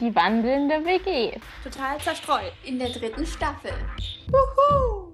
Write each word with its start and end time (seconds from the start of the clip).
Die 0.00 0.14
wandelnde 0.14 0.82
WG. 0.86 1.38
Total 1.62 2.00
zerstreut. 2.00 2.54
In 2.64 2.78
der 2.78 2.88
dritten 2.88 3.26
Staffel. 3.26 3.72
Wuhu! 4.28 5.10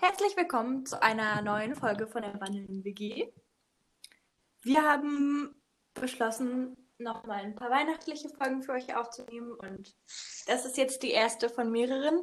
Herzlich 0.00 0.36
willkommen 0.36 0.84
zu 0.86 1.00
einer 1.00 1.42
neuen 1.42 1.76
Folge 1.76 2.08
von 2.08 2.22
der 2.22 2.40
wandelnden 2.40 2.82
WG. 2.82 3.28
Wir 4.62 4.82
haben 4.82 5.62
beschlossen, 5.94 6.83
nochmal 6.98 7.40
ein 7.40 7.54
paar 7.54 7.70
weihnachtliche 7.70 8.28
Folgen 8.28 8.62
für 8.62 8.72
euch 8.72 8.94
aufzunehmen 8.94 9.52
und 9.52 9.96
das 10.46 10.64
ist 10.64 10.76
jetzt 10.76 11.02
die 11.02 11.10
erste 11.10 11.48
von 11.48 11.70
mehreren. 11.70 12.22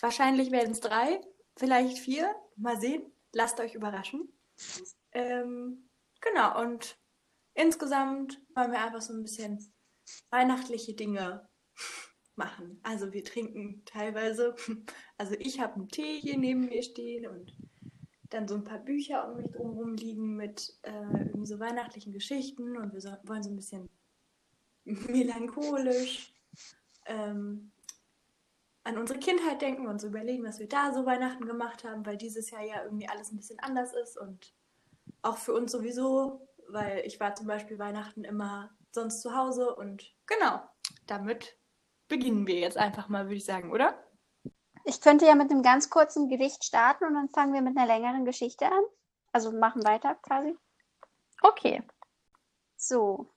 Wahrscheinlich 0.00 0.50
werden 0.50 0.72
es 0.72 0.80
drei, 0.80 1.20
vielleicht 1.56 1.98
vier. 1.98 2.34
Mal 2.56 2.80
sehen. 2.80 3.02
Lasst 3.32 3.60
euch 3.60 3.74
überraschen. 3.74 4.28
Ähm, 5.12 5.88
genau, 6.20 6.60
und 6.60 6.98
insgesamt 7.54 8.40
wollen 8.54 8.72
wir 8.72 8.84
einfach 8.84 9.00
so 9.00 9.12
ein 9.12 9.22
bisschen 9.22 9.72
weihnachtliche 10.30 10.94
Dinge 10.94 11.48
machen. 12.36 12.80
Also 12.82 13.12
wir 13.12 13.24
trinken 13.24 13.82
teilweise, 13.84 14.54
also 15.18 15.34
ich 15.38 15.60
habe 15.60 15.74
einen 15.74 15.88
Tee 15.88 16.18
hier 16.20 16.38
neben 16.38 16.66
mir 16.66 16.82
stehen 16.82 17.26
und 17.26 17.56
dann 18.30 18.46
so 18.46 18.54
ein 18.54 18.64
paar 18.64 18.78
Bücher 18.78 19.28
um 19.28 19.36
mich 19.36 19.50
drumherum 19.50 19.94
liegen 19.94 20.36
mit 20.36 20.78
äh, 20.82 20.92
irgendwie 20.92 21.46
so 21.46 21.58
weihnachtlichen 21.58 22.12
Geschichten 22.12 22.76
und 22.76 22.92
wir 22.92 23.00
so, 23.00 23.10
wollen 23.24 23.42
so 23.42 23.50
ein 23.50 23.56
bisschen 23.56 23.88
melancholisch 24.84 26.32
ähm, 27.06 27.72
an 28.84 28.98
unsere 28.98 29.18
Kindheit 29.18 29.60
denken 29.60 29.86
und 29.86 30.00
so 30.00 30.08
überlegen, 30.08 30.44
was 30.44 30.58
wir 30.58 30.68
da 30.68 30.92
so 30.92 31.04
Weihnachten 31.06 31.44
gemacht 31.46 31.84
haben, 31.84 32.04
weil 32.06 32.16
dieses 32.16 32.50
Jahr 32.50 32.62
ja 32.62 32.82
irgendwie 32.84 33.08
alles 33.08 33.30
ein 33.30 33.36
bisschen 33.36 33.60
anders 33.60 33.92
ist 33.92 34.18
und 34.18 34.54
auch 35.22 35.36
für 35.36 35.52
uns 35.52 35.72
sowieso, 35.72 36.48
weil 36.68 37.02
ich 37.04 37.20
war 37.20 37.34
zum 37.34 37.46
Beispiel 37.46 37.78
Weihnachten 37.78 38.24
immer 38.24 38.70
sonst 38.92 39.20
zu 39.20 39.36
Hause 39.36 39.74
und 39.74 40.14
genau, 40.26 40.62
damit 41.06 41.56
beginnen 42.08 42.46
wir 42.46 42.58
jetzt 42.58 42.76
einfach 42.76 43.08
mal, 43.08 43.26
würde 43.26 43.36
ich 43.36 43.44
sagen, 43.44 43.70
oder? 43.70 44.02
Ich 44.84 45.00
könnte 45.00 45.26
ja 45.26 45.34
mit 45.34 45.50
einem 45.50 45.62
ganz 45.62 45.90
kurzen 45.90 46.28
Gedicht 46.28 46.64
starten 46.64 47.04
und 47.04 47.14
dann 47.14 47.28
fangen 47.28 47.52
wir 47.52 47.60
mit 47.60 47.76
einer 47.76 47.86
längeren 47.86 48.24
Geschichte 48.24 48.66
an. 48.66 48.82
Also 49.32 49.52
machen 49.52 49.84
weiter 49.84 50.16
quasi. 50.16 50.56
Okay. 51.42 51.82
So. 52.76 53.30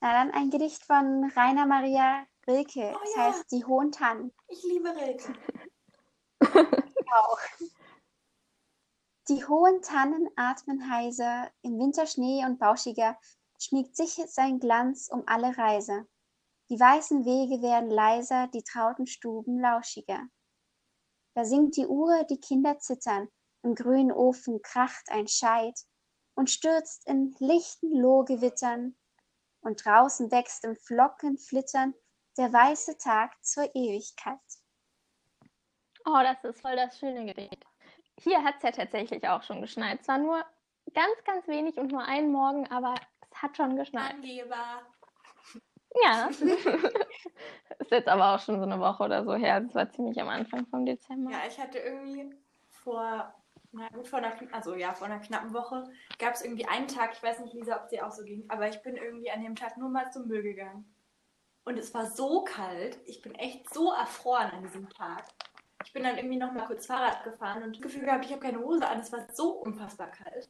Na 0.00 0.12
dann 0.12 0.30
ein 0.30 0.50
Gedicht 0.50 0.84
von 0.84 1.30
Rainer 1.36 1.66
Maria 1.66 2.26
Rilke. 2.46 2.92
Oh 2.94 2.98
das 3.00 3.14
ja. 3.16 3.22
heißt 3.24 3.52
Die 3.52 3.64
hohen 3.64 3.92
Tannen. 3.92 4.32
Ich 4.48 4.62
liebe 4.62 4.88
Rilke. 4.88 5.34
Auch. 7.12 7.38
Die 9.28 9.46
hohen 9.46 9.82
Tannen 9.82 10.28
atmen 10.36 10.90
heiser, 10.90 11.50
im 11.62 11.78
Winterschnee 11.78 12.44
und 12.46 12.58
bauschiger 12.58 13.18
schmiegt 13.58 13.94
sich 13.94 14.14
sein 14.26 14.58
Glanz 14.58 15.08
um 15.12 15.22
alle 15.26 15.56
Reise. 15.56 16.06
Die 16.70 16.80
weißen 16.80 17.24
Wege 17.24 17.62
werden 17.62 17.90
leiser, 17.90 18.48
die 18.48 18.62
trauten 18.62 19.06
Stuben 19.06 19.60
lauschiger. 19.60 20.26
Da 21.34 21.44
singt 21.44 21.76
die 21.76 21.86
Uhr, 21.86 22.24
die 22.24 22.40
Kinder 22.40 22.78
zittern, 22.78 23.28
im 23.62 23.74
grünen 23.74 24.12
Ofen 24.12 24.62
kracht 24.62 25.10
ein 25.10 25.28
Scheit 25.28 25.78
und 26.34 26.48
stürzt 26.48 27.06
in 27.06 27.34
lichten 27.38 27.94
Lohgewittern, 27.94 28.96
und 29.62 29.84
draußen 29.84 30.30
wächst 30.30 30.64
im 30.64 30.76
Flockenflittern 30.76 31.94
der 32.36 32.52
weiße 32.52 32.98
Tag 32.98 33.32
zur 33.44 33.64
Ewigkeit. 33.74 34.38
Oh, 36.06 36.20
das 36.22 36.42
ist 36.44 36.60
voll 36.60 36.76
das 36.76 36.98
schöne 36.98 37.26
Gedicht. 37.26 37.64
Hier 38.18 38.42
hat 38.42 38.56
es 38.58 38.62
ja 38.62 38.70
tatsächlich 38.70 39.26
auch 39.28 39.42
schon 39.42 39.60
geschneit. 39.60 40.04
Zwar 40.04 40.18
nur 40.18 40.44
ganz, 40.94 41.24
ganz 41.24 41.46
wenig 41.46 41.76
und 41.76 41.92
nur 41.92 42.02
einen 42.02 42.32
Morgen, 42.32 42.66
aber 42.70 42.94
es 43.20 43.42
hat 43.42 43.56
schon 43.56 43.76
geschneit. 43.76 44.14
Angeber. 44.14 44.82
Ja. 46.02 46.28
ist 47.78 47.90
jetzt 47.90 48.08
aber 48.08 48.34
auch 48.34 48.40
schon 48.40 48.58
so 48.58 48.64
eine 48.64 48.78
Woche 48.78 49.04
oder 49.04 49.24
so 49.24 49.34
her. 49.34 49.60
Das 49.60 49.74
war 49.74 49.90
ziemlich 49.90 50.20
am 50.20 50.28
Anfang 50.28 50.66
vom 50.66 50.86
Dezember. 50.86 51.32
Ja, 51.32 51.40
ich 51.48 51.58
hatte 51.58 51.78
irgendwie 51.78 52.34
vor, 52.68 53.34
na 53.72 53.88
gut, 53.88 54.08
vor 54.08 54.18
einer, 54.18 54.36
also 54.52 54.74
ja, 54.74 54.92
vor 54.94 55.06
einer 55.06 55.20
knappen 55.20 55.52
Woche 55.54 55.84
gab 56.18 56.34
es 56.34 56.42
irgendwie 56.42 56.66
einen 56.66 56.88
Tag, 56.88 57.12
ich 57.12 57.22
weiß 57.22 57.40
nicht, 57.40 57.54
Lisa, 57.54 57.76
ob 57.76 57.84
es 57.84 57.90
dir 57.90 58.06
auch 58.06 58.10
so 58.10 58.24
ging, 58.24 58.44
aber 58.48 58.68
ich 58.68 58.82
bin 58.82 58.96
irgendwie 58.96 59.30
an 59.30 59.42
dem 59.42 59.54
Tag 59.54 59.76
nur 59.76 59.88
mal 59.88 60.10
zum 60.10 60.26
Müll 60.26 60.42
gegangen. 60.42 60.92
Und 61.64 61.78
es 61.78 61.94
war 61.94 62.10
so 62.10 62.42
kalt, 62.42 62.98
ich 63.06 63.22
bin 63.22 63.34
echt 63.34 63.72
so 63.72 63.92
erfroren 63.92 64.50
an 64.50 64.62
diesem 64.62 64.88
Tag. 64.88 65.24
Ich 65.84 65.92
bin 65.92 66.02
dann 66.02 66.16
irgendwie 66.16 66.38
noch 66.38 66.52
mal 66.52 66.66
kurz 66.66 66.86
Fahrrad 66.86 67.22
gefahren 67.22 67.62
und 67.62 67.76
das 67.76 67.82
Gefühl 67.82 68.04
gehabt, 68.04 68.24
ich 68.24 68.32
habe 68.32 68.40
keine 68.40 68.58
Hose 68.58 68.86
an, 68.86 69.00
es 69.00 69.12
war 69.12 69.26
so 69.32 69.52
unfassbar 69.52 70.10
kalt. 70.10 70.48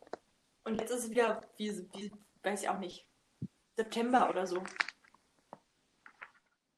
Und 0.65 0.81
jetzt 0.81 0.91
ist 0.91 1.05
es 1.05 1.11
wieder, 1.11 1.41
wie, 1.57 1.71
wie 1.93 2.13
weiß 2.43 2.63
ich 2.63 2.69
auch 2.69 2.79
nicht, 2.79 3.07
September 3.77 4.31
oder 4.31 4.47
so. 4.47 4.63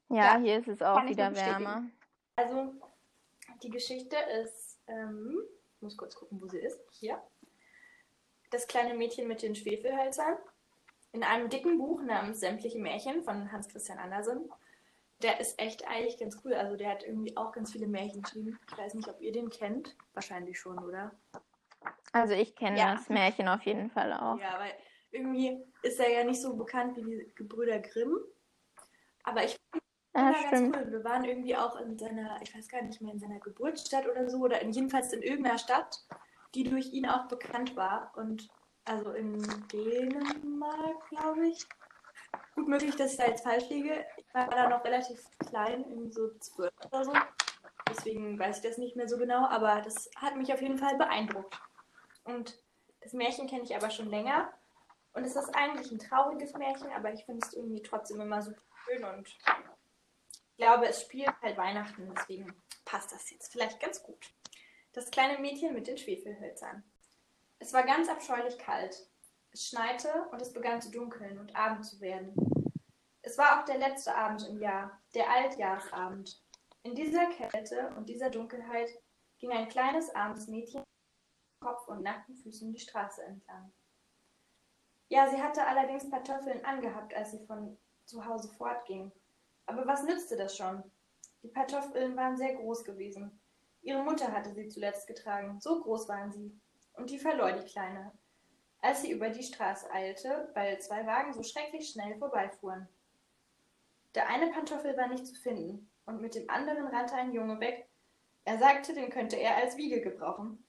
Ja, 0.09 0.35
Ja, 0.35 0.39
hier 0.39 0.59
ist 0.59 0.69
es 0.69 0.83
auch 0.83 1.05
wieder 1.05 1.35
wärmer. 1.35 1.85
Also, 2.37 2.75
die 3.63 3.71
Geschichte 3.71 4.17
ist, 4.43 4.81
ähm, 4.87 5.39
muss 5.83 5.97
kurz 5.97 6.15
gucken, 6.15 6.41
wo 6.41 6.49
sie 6.49 6.59
ist. 6.59 6.81
Hier. 6.91 7.21
Das 8.51 8.67
kleine 8.67 8.95
Mädchen 8.95 9.29
mit 9.29 9.43
den 9.43 9.55
Schwefelhölzern. 9.55 10.37
In 11.13 11.23
einem 11.25 11.49
dicken 11.51 11.79
Buch 11.79 12.01
namens 12.03 12.41
Sämtliche 12.41 12.79
Märchen 12.79 13.23
von 13.23 13.51
Hans 13.53 13.69
Christian 13.69 13.99
Andersen. 13.99 14.51
Der 15.23 15.41
ist 15.41 15.59
echt 15.61 15.87
eigentlich 15.87 16.19
ganz 16.19 16.41
cool. 16.45 16.55
Also, 16.55 16.77
der 16.77 16.91
hat 16.91 17.05
irgendwie 17.05 17.37
auch 17.37 17.53
ganz 17.53 17.73
viele 17.73 17.87
Märchen 17.87 18.23
geschrieben. 18.23 18.59
Ich 18.71 18.77
weiß 18.79 18.95
nicht, 18.95 19.09
ob 19.09 19.21
ihr 19.21 19.33
den 19.33 19.51
kennt. 19.51 19.95
Wahrscheinlich 20.15 20.59
schon, 20.59 20.79
oder? 20.79 21.13
Also 22.13 22.35
ich 22.35 22.55
kenne 22.57 22.79
Ja. 22.79 22.95
das 22.95 23.09
Märchen 23.09 23.49
auf 23.49 23.63
jeden 23.63 23.91
Fall 23.91 24.13
auch. 24.13 24.39
Ja, 24.39 24.59
weil 24.59 24.73
irgendwie 25.11 25.63
ist 25.83 25.99
er 26.01 26.11
ja 26.11 26.25
nicht 26.25 26.41
so 26.41 26.55
bekannt 26.57 26.97
wie 26.97 27.03
die 27.05 27.33
Gebrüder 27.35 27.79
Grimm. 27.81 28.19
Aber 29.25 29.45
ich 29.45 29.57
Ja, 30.15 30.31
Ja, 30.31 30.33
ganz 30.33 30.47
stimmt. 30.49 30.77
cool. 30.77 30.93
Wir 30.93 31.05
waren 31.05 31.25
irgendwie 31.25 31.57
auch 31.57 31.77
in 31.81 31.99
seiner, 31.99 32.41
ich 32.43 32.55
weiß 32.55 32.69
gar 32.69 32.83
nicht 32.83 33.01
mehr, 33.01 33.13
in 33.13 33.19
seiner 33.19 33.39
Geburtsstadt 33.41 34.07
oder 34.07 34.29
so, 34.29 34.39
oder 34.39 34.61
in, 34.61 34.73
jedenfalls 34.73 35.13
in 35.13 35.23
irgendeiner 35.23 35.59
Stadt, 35.59 36.05
die 36.55 36.65
durch 36.65 36.93
ihn 36.93 37.07
auch 37.09 37.29
bekannt 37.29 37.77
war. 37.77 38.13
Und 38.17 38.51
also 38.85 39.13
in 39.13 39.43
Dänemark, 39.73 41.09
glaube 41.09 41.49
ich. 41.49 41.67
Gut 42.55 42.69
möglich, 42.69 42.95
dass 42.97 43.13
ich 43.13 43.19
da 43.19 43.27
jetzt 43.27 43.45
falsch 43.45 43.69
liege. 43.71 44.05
Ich 44.17 44.35
war 44.35 44.49
da 44.49 44.69
noch 44.69 44.85
relativ 44.85 45.23
klein, 45.49 45.85
irgendwie 45.89 46.13
so 46.13 46.31
zwölf 46.39 46.73
oder 46.87 47.05
so. 47.05 47.13
Deswegen 47.89 48.39
weiß 48.39 48.59
ich 48.59 48.63
das 48.63 48.79
nicht 48.79 48.97
mehr 48.97 49.09
so 49.09 49.17
genau, 49.19 49.47
aber 49.47 49.81
das 49.83 50.11
hat 50.17 50.37
mich 50.37 50.53
auf 50.53 50.61
jeden 50.63 50.79
Fall 50.79 50.97
beeindruckt. 50.97 51.59
Und 52.25 52.59
das 53.01 53.13
Märchen 53.13 53.49
kenne 53.49 53.63
ich 53.65 53.75
aber 53.75 53.91
schon 53.91 54.09
länger. 54.09 54.51
Und 55.15 55.25
es 55.25 55.37
ist 55.37 55.55
eigentlich 55.55 55.91
ein 55.91 55.99
trauriges 55.99 56.55
Märchen, 56.55 56.91
aber 56.93 57.13
ich 57.13 57.25
finde 57.25 57.47
es 57.47 57.53
irgendwie 57.53 57.83
trotzdem 57.83 58.21
immer 58.21 58.41
so 58.41 58.53
schön 58.85 59.05
und 59.05 59.29
glaube, 60.63 60.87
es 60.87 61.03
spielt 61.03 61.35
halt 61.43 61.57
Weihnachten, 61.57 62.15
deswegen 62.15 62.55
passt 62.85 63.11
das 63.11 63.29
jetzt 63.31 63.51
vielleicht 63.51 63.81
ganz 63.81 64.01
gut. 64.01 64.33
Das 64.93 65.11
kleine 65.11 65.39
Mädchen 65.39 65.75
mit 65.75 65.89
den 65.89 65.99
Schwefelhölzern. 65.99 66.85
Es 67.59 67.73
war 67.73 67.83
ganz 67.83 68.09
abscheulich 68.09 68.59
kalt. 68.59 69.09
Es 69.51 69.67
schneite 69.67 70.29
und 70.31 70.41
es 70.41 70.53
begann 70.53 70.81
zu 70.81 70.93
dunkeln 70.93 71.39
und 71.41 71.57
Abend 71.57 71.85
zu 71.85 72.01
werden. 72.01 72.35
Es 73.23 73.39
war 73.39 73.59
auch 73.59 73.65
der 73.65 73.79
letzte 73.79 74.15
Abend 74.15 74.47
im 74.49 74.61
Jahr, 74.61 75.03
der 75.15 75.29
Altjahresabend. 75.31 76.41
In 76.85 76.95
dieser 76.95 77.27
Kälte 77.27 77.93
und 77.97 78.09
dieser 78.09 78.31
Dunkelheit 78.31 78.89
ging 79.39 79.51
ein 79.51 79.69
kleines 79.69 80.15
armes 80.15 80.47
Mädchen 80.47 80.81
mit 80.81 81.61
Kopf 81.61 81.89
und 81.89 82.03
nackten 82.03 82.37
Füßen 82.37 82.73
die 82.73 82.81
Straße 82.81 83.23
entlang. 83.25 83.73
Ja, 85.09 85.29
sie 85.29 85.43
hatte 85.43 85.67
allerdings 85.67 86.09
Pantoffeln 86.09 86.65
angehabt, 86.65 87.15
als 87.15 87.33
sie 87.33 87.45
von 87.47 87.79
zu 88.07 88.25
Hause 88.25 88.49
fortging. 88.53 89.13
Aber 89.67 89.87
was 89.87 90.05
nützte 90.05 90.37
das 90.37 90.57
schon? 90.57 90.83
Die 91.43 91.49
Pantoffeln 91.49 92.17
waren 92.17 92.37
sehr 92.37 92.55
groß 92.55 92.85
gewesen. 92.85 93.41
Ihre 93.83 94.03
Mutter 94.03 94.33
hatte 94.33 94.53
sie 94.55 94.69
zuletzt 94.69 95.07
getragen, 95.07 95.61
so 95.61 95.81
groß 95.81 96.09
waren 96.09 96.33
sie. 96.33 96.57
Und 96.95 97.11
die 97.11 97.19
verlor 97.19 97.53
die 97.53 97.67
Kleine, 97.67 98.13
als 98.81 99.03
sie 99.03 99.11
über 99.11 99.31
die 99.31 99.43
Straße 99.43 99.91
eilte, 99.91 100.51
weil 100.55 100.81
zwei 100.81 101.07
Wagen 101.07 101.33
so 101.33 101.43
schrecklich 101.43 101.89
schnell 101.89 102.17
vorbeifuhren. 102.19 102.89
Der 104.15 104.29
eine 104.29 104.53
Pantoffel 104.53 104.97
war 104.97 105.09
nicht 105.09 105.27
zu 105.27 105.35
finden, 105.35 105.89
und 106.05 106.21
mit 106.21 106.35
dem 106.35 106.49
anderen 106.51 106.87
rannte 106.89 107.15
ein 107.15 107.33
Junge 107.33 107.61
weg. 107.61 107.89
Er 108.45 108.59
sagte, 108.59 108.93
den 108.93 109.11
könnte 109.11 109.37
er 109.37 109.57
als 109.57 109.77
Wiege 109.77 110.01
gebrauchen, 110.01 110.65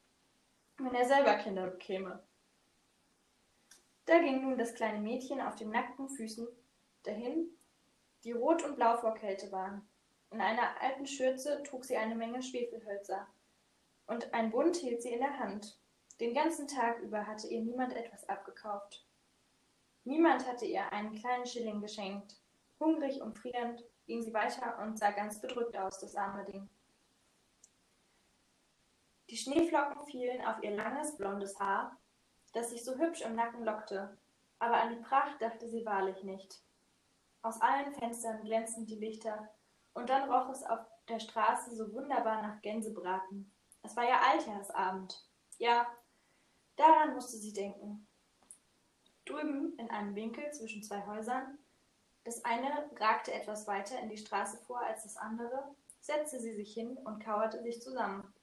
wenn 0.78 0.94
er 0.94 1.06
selber 1.06 1.36
Kinder 1.36 1.68
bekäme. 1.68 2.24
Da 4.06 4.20
ging 4.20 4.42
nun 4.42 4.58
das 4.58 4.74
kleine 4.74 5.00
Mädchen 5.00 5.42
auf 5.42 5.56
den 5.56 5.72
nackten 5.72 6.10
Füßen 6.10 6.48
dahin, 7.04 7.50
die 8.24 8.32
rot 8.32 8.64
und 8.64 8.76
blau 8.76 8.98
vor 8.98 9.14
Kälte 9.16 9.52
waren. 9.52 9.88
In 10.32 10.42
einer 10.42 10.82
alten 10.82 11.06
Schürze 11.06 11.62
trug 11.64 11.86
sie 11.86 11.98
eine 11.98 12.16
Menge 12.16 12.42
Schwefelhölzer. 12.42 13.28
Und 14.08 14.34
ein 14.34 14.52
Bund 14.52 14.76
hielt 14.78 15.02
sie 15.02 15.12
in 15.12 15.20
der 15.20 15.40
Hand. 15.40 15.80
Den 16.20 16.34
ganzen 16.34 16.68
Tag 16.68 17.00
über 17.00 17.26
hatte 17.28 17.48
ihr 17.48 17.62
niemand 17.62 17.96
etwas 17.96 18.28
abgekauft. 18.28 19.06
Niemand 20.06 20.48
hatte 20.48 20.66
ihr 20.66 20.92
einen 20.92 21.16
kleinen 21.16 21.46
Schilling 21.46 21.82
geschenkt. 21.82 22.36
Hungrig 22.80 23.22
und 23.22 23.38
frierend 23.38 23.84
ging 24.06 24.22
sie 24.22 24.34
weiter 24.34 24.80
und 24.80 24.98
sah 24.98 25.12
ganz 25.12 25.40
bedrückt 25.40 25.78
aus, 25.78 26.00
das 26.00 26.16
arme 26.16 26.44
Ding. 26.46 26.70
Die 29.30 29.38
Schneeflocken 29.38 30.06
fielen 30.06 30.46
auf 30.46 30.62
ihr 30.62 30.76
langes, 30.76 31.16
blondes 31.18 31.60
Haar, 31.60 31.98
das 32.54 32.70
sich 32.70 32.84
so 32.84 32.98
hübsch 32.98 33.22
im 33.22 33.36
Nacken 33.36 33.64
lockte, 33.64 34.18
aber 34.60 34.82
an 34.82 34.96
die 34.96 35.02
Pracht 35.02 35.42
dachte 35.42 35.68
sie 35.68 35.86
wahrlich 35.86 36.24
nicht. 36.24 36.62
Aus 37.44 37.62
allen 37.62 37.94
Fenstern 37.94 38.42
glänzten 38.42 38.86
die 38.86 38.96
Lichter, 38.96 39.50
und 39.94 40.10
dann 40.10 40.32
roch 40.32 40.50
es 40.50 40.64
auf 40.64 40.80
der 41.08 41.20
Straße 41.20 41.76
so 41.76 41.94
wunderbar 41.94 42.42
nach 42.42 42.62
Gänsebraten. 42.62 43.52
Es 43.84 43.96
war 43.96 44.06
ja 44.06 44.22
Altjahrsabend. 44.32 45.24
Ja, 45.60 45.86
daran 46.76 47.14
musste 47.14 47.38
sie 47.38 47.54
denken. 47.54 48.08
Drüben 49.26 49.78
in 49.78 49.90
einem 49.90 50.16
Winkel 50.16 50.52
zwischen 50.52 50.84
zwei 50.84 51.06
Häusern, 51.06 51.60
das 52.24 52.44
eine 52.46 52.90
ragte 52.98 53.34
etwas 53.34 53.68
weiter 53.68 54.00
in 54.00 54.10
die 54.10 54.18
Straße 54.18 54.58
vor 54.66 54.80
als 54.80 55.04
das 55.04 55.18
andere, 55.18 55.76
setzte 56.00 56.40
sie 56.40 56.56
sich 56.56 56.74
hin 56.74 56.98
und 56.98 57.24
kauerte 57.24 57.62
sich 57.62 57.82
zusammen. 57.82 58.34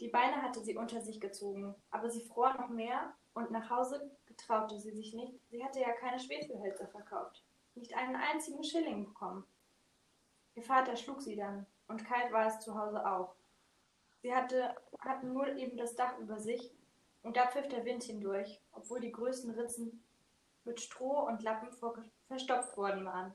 Die 0.00 0.08
Beine 0.08 0.42
hatte 0.42 0.60
sie 0.60 0.76
unter 0.76 1.00
sich 1.00 1.20
gezogen, 1.20 1.74
aber 1.90 2.10
sie 2.10 2.24
fror 2.24 2.54
noch 2.54 2.68
mehr 2.68 3.14
und 3.34 3.52
nach 3.52 3.70
Hause 3.70 4.10
getraute 4.26 4.78
sie 4.80 4.90
sich 4.90 5.14
nicht. 5.14 5.38
Sie 5.48 5.64
hatte 5.64 5.80
ja 5.80 5.92
keine 5.92 6.18
Schwefelhölzer 6.18 6.88
verkauft, 6.88 7.44
nicht 7.74 7.94
einen 7.94 8.16
einzigen 8.16 8.64
Schilling 8.64 9.04
bekommen. 9.04 9.44
Ihr 10.54 10.62
Vater 10.62 10.96
schlug 10.96 11.22
sie 11.22 11.36
dann, 11.36 11.66
und 11.88 12.04
kalt 12.04 12.32
war 12.32 12.46
es 12.46 12.60
zu 12.60 12.78
Hause 12.78 13.06
auch. 13.06 13.34
Sie 14.22 14.34
hatte, 14.34 14.74
hatten 15.00 15.32
nur 15.32 15.48
eben 15.56 15.76
das 15.76 15.94
Dach 15.94 16.18
über 16.18 16.38
sich, 16.38 16.72
und 17.22 17.36
da 17.36 17.46
pfiff 17.46 17.68
der 17.68 17.84
Wind 17.84 18.02
hindurch, 18.02 18.60
obwohl 18.72 19.00
die 19.00 19.12
größten 19.12 19.50
Ritzen 19.52 20.04
mit 20.64 20.80
Stroh 20.80 21.26
und 21.26 21.42
Lappen 21.42 21.70
verstopft 22.26 22.76
worden 22.76 23.04
waren. 23.04 23.32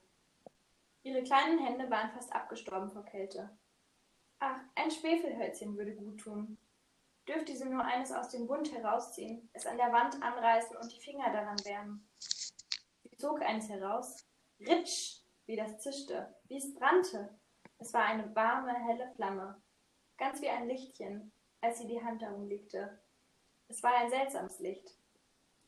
Ihre 1.03 1.23
kleinen 1.23 1.59
Hände 1.59 1.89
waren 1.89 2.11
fast 2.11 2.33
abgestorben 2.33 2.91
vor 2.91 3.03
Kälte. 3.05 3.49
Ach, 4.39 4.59
ein 4.75 4.91
Schwefelhölzchen 4.91 5.77
würde 5.77 5.95
gut 5.95 6.19
tun. 6.19 6.57
Dürfte 7.27 7.55
sie 7.55 7.65
nur 7.65 7.83
eines 7.83 8.11
aus 8.11 8.29
dem 8.29 8.47
Bund 8.47 8.71
herausziehen, 8.71 9.49
es 9.53 9.65
an 9.65 9.77
der 9.77 9.91
Wand 9.91 10.21
anreißen 10.21 10.77
und 10.77 10.91
die 10.91 10.99
Finger 10.99 11.31
daran 11.31 11.57
wärmen. 11.65 12.07
Sie 12.19 13.17
zog 13.17 13.41
eines 13.41 13.67
heraus. 13.67 14.26
Ritsch, 14.59 15.21
wie 15.45 15.55
das 15.55 15.79
zischte, 15.79 16.33
wie 16.45 16.57
es 16.57 16.73
brannte. 16.73 17.29
Es 17.79 17.93
war 17.93 18.05
eine 18.05 18.35
warme, 18.35 18.73
helle 18.73 19.11
Flamme, 19.15 19.61
ganz 20.17 20.41
wie 20.41 20.49
ein 20.49 20.67
Lichtchen, 20.67 21.31
als 21.61 21.79
sie 21.79 21.87
die 21.87 22.03
Hand 22.03 22.21
darum 22.21 22.47
legte. 22.47 22.99
Es 23.67 23.83
war 23.83 23.93
ein 23.95 24.09
seltsames 24.09 24.59
Licht. 24.59 24.97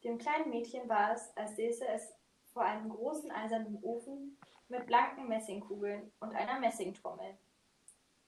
Dem 0.04 0.18
kleinen 0.18 0.50
Mädchen 0.50 0.88
war 0.90 1.14
es, 1.14 1.36
als 1.36 1.56
säße 1.56 1.88
es 1.88 2.14
vor 2.54 2.64
einem 2.64 2.90
großen 2.90 3.32
eisernen 3.32 3.78
Ofen 3.84 4.38
mit 4.70 4.86
blanken 4.88 5.28
Messingkugeln 5.28 6.12
und 6.20 6.34
einer 6.36 6.60
Messingtrommel. 6.60 7.38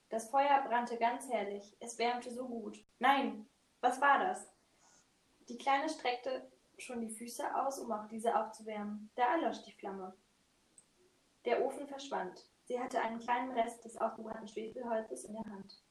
Das 0.10 0.30
Feuer 0.30 0.62
brannte 0.68 0.98
ganz 0.98 1.30
herrlich, 1.30 1.76
es 1.80 1.98
wärmte 1.98 2.32
so 2.32 2.48
gut. 2.48 2.84
Nein, 3.00 3.48
was 3.80 4.02
war 4.02 4.20
das? 4.20 4.48
Die 5.48 5.58
Kleine 5.58 5.90
streckte 5.90 6.52
schon 6.78 7.02
die 7.02 7.10
Füße 7.14 7.56
aus, 7.56 7.80
um 7.80 7.92
auch 7.92 8.08
diese 8.08 8.38
aufzuwärmen. 8.38 9.10
Da 9.16 9.36
erlosch 9.36 9.64
die 9.64 9.72
Flamme. 9.72 10.14
Der 11.46 11.64
Ofen 11.66 11.88
verschwand. 11.88 12.46
Sie 12.66 12.80
hatte 12.80 13.02
einen 13.02 13.20
kleinen 13.20 13.52
Rest 13.52 13.84
des 13.84 13.98
aufgebrannten 13.98 14.48
Schwefelholzes 14.48 15.26
in 15.26 15.34
der 15.34 15.46
Hand. 15.46 15.84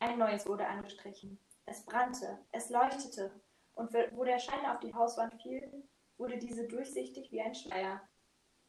Ein 0.00 0.18
neues 0.18 0.46
wurde 0.46 0.66
angestrichen. 0.66 1.38
Es 1.64 1.84
brannte, 1.84 2.38
es 2.52 2.70
leuchtete, 2.70 3.40
und 3.74 3.92
wo 3.92 4.24
der 4.24 4.38
Schein 4.38 4.66
auf 4.66 4.80
die 4.80 4.94
Hauswand 4.94 5.40
fiel, 5.40 5.88
wurde 6.16 6.38
diese 6.38 6.66
durchsichtig 6.66 7.30
wie 7.30 7.40
ein 7.40 7.54
Schleier. 7.54 8.00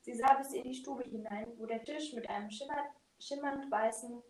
Sie 0.01 0.13
sah 0.13 0.35
bis 0.35 0.53
in 0.53 0.63
die 0.63 0.75
Stube 0.75 1.03
hinein, 1.03 1.47
wo 1.57 1.65
der 1.65 1.83
Tisch 1.83 2.13
mit 2.13 2.29
einem 2.29 2.49
schimmernd 2.51 3.71
weißen 3.71 4.21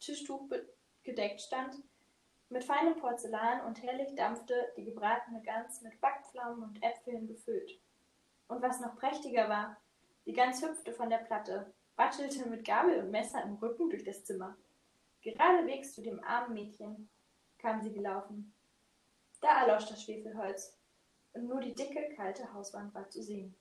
Tischtuch 0.00 0.48
gedeckt 1.04 1.40
stand, 1.40 1.76
mit 2.48 2.64
feinem 2.64 2.96
Porzellan 2.98 3.64
und 3.64 3.82
herrlich 3.82 4.14
dampfte 4.14 4.72
die 4.76 4.84
gebratene 4.84 5.42
Gans 5.42 5.82
mit 5.82 6.00
Backpflaumen 6.00 6.62
und 6.62 6.82
Äpfeln 6.82 7.26
gefüllt. 7.26 7.80
Und 8.48 8.62
was 8.62 8.80
noch 8.80 8.96
prächtiger 8.96 9.48
war, 9.48 9.76
die 10.26 10.32
Gans 10.32 10.62
hüpfte 10.62 10.92
von 10.92 11.08
der 11.08 11.18
Platte, 11.18 11.72
watschelte 11.96 12.48
mit 12.48 12.66
Gabel 12.66 13.02
und 13.02 13.10
Messer 13.10 13.42
im 13.42 13.54
Rücken 13.54 13.88
durch 13.88 14.04
das 14.04 14.24
Zimmer. 14.24 14.56
Geradewegs 15.22 15.94
zu 15.94 16.02
dem 16.02 16.22
armen 16.22 16.54
Mädchen 16.54 17.08
kam 17.58 17.80
sie 17.80 17.92
gelaufen. 17.92 18.52
Da 19.40 19.62
erlosch 19.62 19.86
das 19.86 20.02
Schwefelholz, 20.02 20.76
und 21.32 21.48
nur 21.48 21.60
die 21.60 21.74
dicke, 21.74 22.14
kalte 22.14 22.52
Hauswand 22.52 22.94
war 22.94 23.08
zu 23.08 23.22
sehen. 23.22 23.54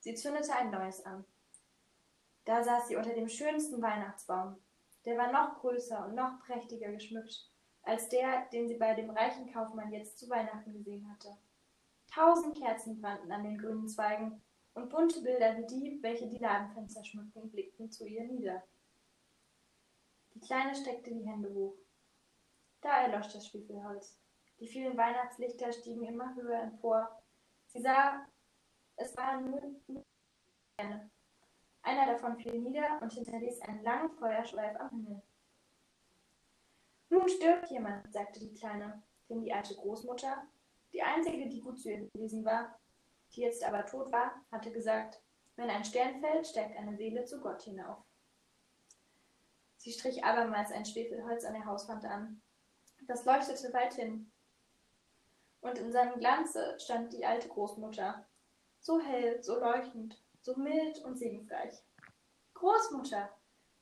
Sie 0.00 0.14
zündete 0.14 0.54
ein 0.54 0.70
neues 0.70 1.04
an. 1.04 1.24
Da 2.44 2.62
saß 2.62 2.88
sie 2.88 2.96
unter 2.96 3.14
dem 3.14 3.28
schönsten 3.28 3.82
Weihnachtsbaum, 3.82 4.56
der 5.04 5.18
war 5.18 5.32
noch 5.32 5.60
größer 5.60 6.06
und 6.06 6.14
noch 6.14 6.40
prächtiger 6.44 6.92
geschmückt 6.92 7.50
als 7.86 8.08
der, 8.08 8.46
den 8.52 8.68
sie 8.68 8.74
bei 8.74 8.94
dem 8.94 9.10
reichen 9.10 9.50
Kaufmann 9.52 9.92
jetzt 9.92 10.18
zu 10.18 10.28
Weihnachten 10.28 10.72
gesehen 10.72 11.08
hatte. 11.08 11.36
Tausend 12.12 12.58
Kerzen 12.58 13.00
brannten 13.00 13.30
an 13.30 13.44
den 13.44 13.58
grünen 13.58 13.88
Zweigen, 13.88 14.42
und 14.76 14.90
bunte 14.90 15.22
Bilder 15.22 15.56
wie 15.56 15.66
die, 15.66 16.02
welche 16.02 16.28
die 16.28 16.38
Ladenfenster 16.38 17.02
schmückten, 17.02 17.50
blickten 17.50 17.90
zu 17.90 18.06
ihr 18.06 18.24
nieder. 18.24 18.62
Die 20.34 20.40
Kleine 20.40 20.74
steckte 20.74 21.10
die 21.10 21.26
Hände 21.26 21.52
hoch. 21.52 21.74
Da 22.82 23.06
erlosch 23.06 23.32
das 23.32 23.46
Schwefelholz. 23.46 24.18
Die 24.60 24.68
vielen 24.68 24.96
Weihnachtslichter 24.96 25.72
stiegen 25.72 26.04
immer 26.04 26.34
höher 26.36 26.60
empor. 26.60 27.22
Sie 27.68 27.80
sah, 27.80 28.26
es 28.96 29.16
waren 29.16 29.50
nur 29.50 29.62
eine, 30.76 31.10
einer 31.82 32.12
davon 32.12 32.36
fiel 32.36 32.60
nieder 32.60 33.00
und 33.00 33.12
hinterließ 33.14 33.62
einen 33.62 33.82
langen 33.82 34.10
Feuerschweif 34.10 34.78
am 34.78 34.90
Himmel. 34.90 35.22
Nun 37.08 37.28
stirbt 37.30 37.70
jemand, 37.70 38.12
sagte 38.12 38.40
die 38.40 38.52
Kleine, 38.52 39.02
denn 39.30 39.40
die 39.40 39.52
alte 39.54 39.74
Großmutter, 39.74 40.46
die 40.92 41.02
einzige, 41.02 41.48
die 41.48 41.62
gut 41.62 41.80
zu 41.80 41.90
ihr 41.90 42.10
gewesen 42.10 42.44
war, 42.44 42.78
die 43.36 43.42
jetzt 43.42 43.62
aber 43.62 43.84
tot 43.86 44.10
war, 44.10 44.34
hatte 44.50 44.72
gesagt, 44.72 45.20
wenn 45.56 45.70
ein 45.70 45.84
Stern 45.84 46.20
fällt, 46.20 46.46
steigt 46.46 46.76
eine 46.76 46.96
Seele 46.96 47.24
zu 47.24 47.40
Gott 47.40 47.62
hinauf. 47.62 47.98
Sie 49.76 49.92
strich 49.92 50.24
abermals 50.24 50.72
ein 50.72 50.84
Schwefelholz 50.84 51.44
an 51.44 51.54
der 51.54 51.66
Hauswand 51.66 52.04
an. 52.04 52.40
Das 53.06 53.24
leuchtete 53.24 53.72
weit 53.72 53.94
hin. 53.94 54.30
Und 55.60 55.78
in 55.78 55.92
seinem 55.92 56.18
Glanze 56.18 56.78
stand 56.78 57.12
die 57.12 57.24
alte 57.24 57.48
Großmutter, 57.48 58.26
so 58.80 59.00
hell, 59.00 59.42
so 59.42 59.58
leuchtend, 59.58 60.22
so 60.40 60.56
mild 60.56 60.98
und 61.04 61.16
segenreich. 61.16 61.82
Großmutter, 62.54 63.30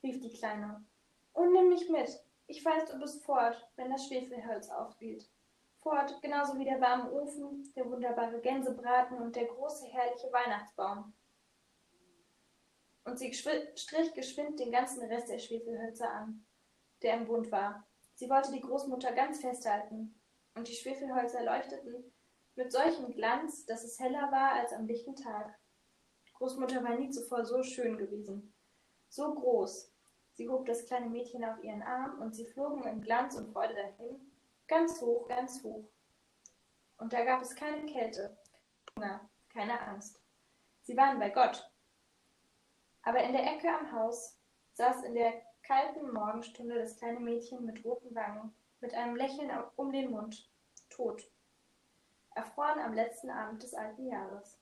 rief 0.02 0.20
die 0.20 0.32
Kleine, 0.32 0.84
und 1.32 1.52
nimm 1.52 1.68
mich 1.68 1.88
mit. 1.88 2.08
Ich 2.46 2.64
weiß, 2.64 2.90
du 2.90 2.98
bist 2.98 3.24
fort, 3.24 3.68
wenn 3.76 3.90
das 3.90 4.06
Schwefelholz 4.06 4.68
aufgeht. 4.68 5.28
Fort, 5.84 6.18
genauso 6.22 6.58
wie 6.58 6.64
der 6.64 6.80
warme 6.80 7.12
Ofen, 7.12 7.70
der 7.76 7.84
wunderbare 7.84 8.40
Gänsebraten 8.40 9.18
und 9.18 9.36
der 9.36 9.44
große, 9.44 9.86
herrliche 9.86 10.32
Weihnachtsbaum. 10.32 11.12
Und 13.04 13.18
sie 13.18 13.34
strich 13.34 14.14
geschwind 14.14 14.58
den 14.58 14.72
ganzen 14.72 15.04
Rest 15.04 15.28
der 15.28 15.38
Schwefelhölzer 15.38 16.10
an, 16.10 16.46
der 17.02 17.18
im 17.18 17.26
Bund 17.26 17.52
war. 17.52 17.86
Sie 18.14 18.30
wollte 18.30 18.50
die 18.50 18.62
Großmutter 18.62 19.12
ganz 19.12 19.42
festhalten, 19.42 20.18
und 20.54 20.68
die 20.68 20.74
Schwefelhölzer 20.74 21.44
leuchteten 21.44 22.14
mit 22.54 22.72
solchem 22.72 23.10
Glanz, 23.12 23.66
dass 23.66 23.84
es 23.84 23.98
heller 23.98 24.30
war 24.32 24.52
als 24.52 24.72
am 24.72 24.86
lichten 24.86 25.16
Tag. 25.16 25.58
Großmutter 26.34 26.82
war 26.82 26.96
nie 26.96 27.10
zuvor 27.10 27.44
so 27.44 27.62
schön 27.62 27.98
gewesen, 27.98 28.54
so 29.10 29.34
groß. 29.34 29.92
Sie 30.32 30.48
hob 30.48 30.64
das 30.64 30.86
kleine 30.86 31.10
Mädchen 31.10 31.44
auf 31.44 31.62
ihren 31.62 31.82
Arm 31.82 32.22
und 32.22 32.34
sie 32.34 32.46
flogen 32.46 32.84
in 32.84 33.02
Glanz 33.02 33.36
und 33.36 33.52
Freude 33.52 33.74
dahin, 33.74 34.33
ganz 34.68 35.00
hoch, 35.00 35.28
ganz 35.28 35.62
hoch. 35.62 35.88
Und 36.98 37.12
da 37.12 37.24
gab 37.24 37.42
es 37.42 37.54
keine 37.54 37.86
Kälte, 37.86 38.36
Hunger, 38.96 39.28
keine 39.48 39.80
Angst. 39.80 40.20
Sie 40.82 40.96
waren 40.96 41.18
bei 41.18 41.30
Gott. 41.30 41.70
Aber 43.02 43.22
in 43.22 43.32
der 43.32 43.44
Ecke 43.44 43.68
am 43.68 43.92
Haus 43.92 44.38
saß 44.74 45.04
in 45.04 45.14
der 45.14 45.42
kalten 45.62 46.12
Morgenstunde 46.12 46.78
das 46.78 46.96
kleine 46.96 47.20
Mädchen 47.20 47.64
mit 47.64 47.84
roten 47.84 48.14
Wangen, 48.14 48.54
mit 48.80 48.94
einem 48.94 49.16
Lächeln 49.16 49.50
um 49.76 49.92
den 49.92 50.10
Mund, 50.10 50.50
tot, 50.90 51.22
erfroren 52.34 52.80
am 52.80 52.94
letzten 52.94 53.30
Abend 53.30 53.62
des 53.62 53.74
alten 53.74 54.06
Jahres. 54.06 54.60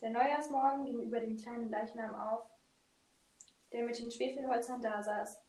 Der 0.00 0.10
Neujahrsmorgen 0.10 0.84
ging 0.86 1.02
über 1.02 1.20
dem 1.20 1.36
kleinen 1.36 1.68
Leichnam 1.68 2.14
auf, 2.14 2.48
der 3.72 3.84
mit 3.84 3.98
den 3.98 4.10
Schwefelholzern 4.10 4.80
dasaß, 4.80 5.40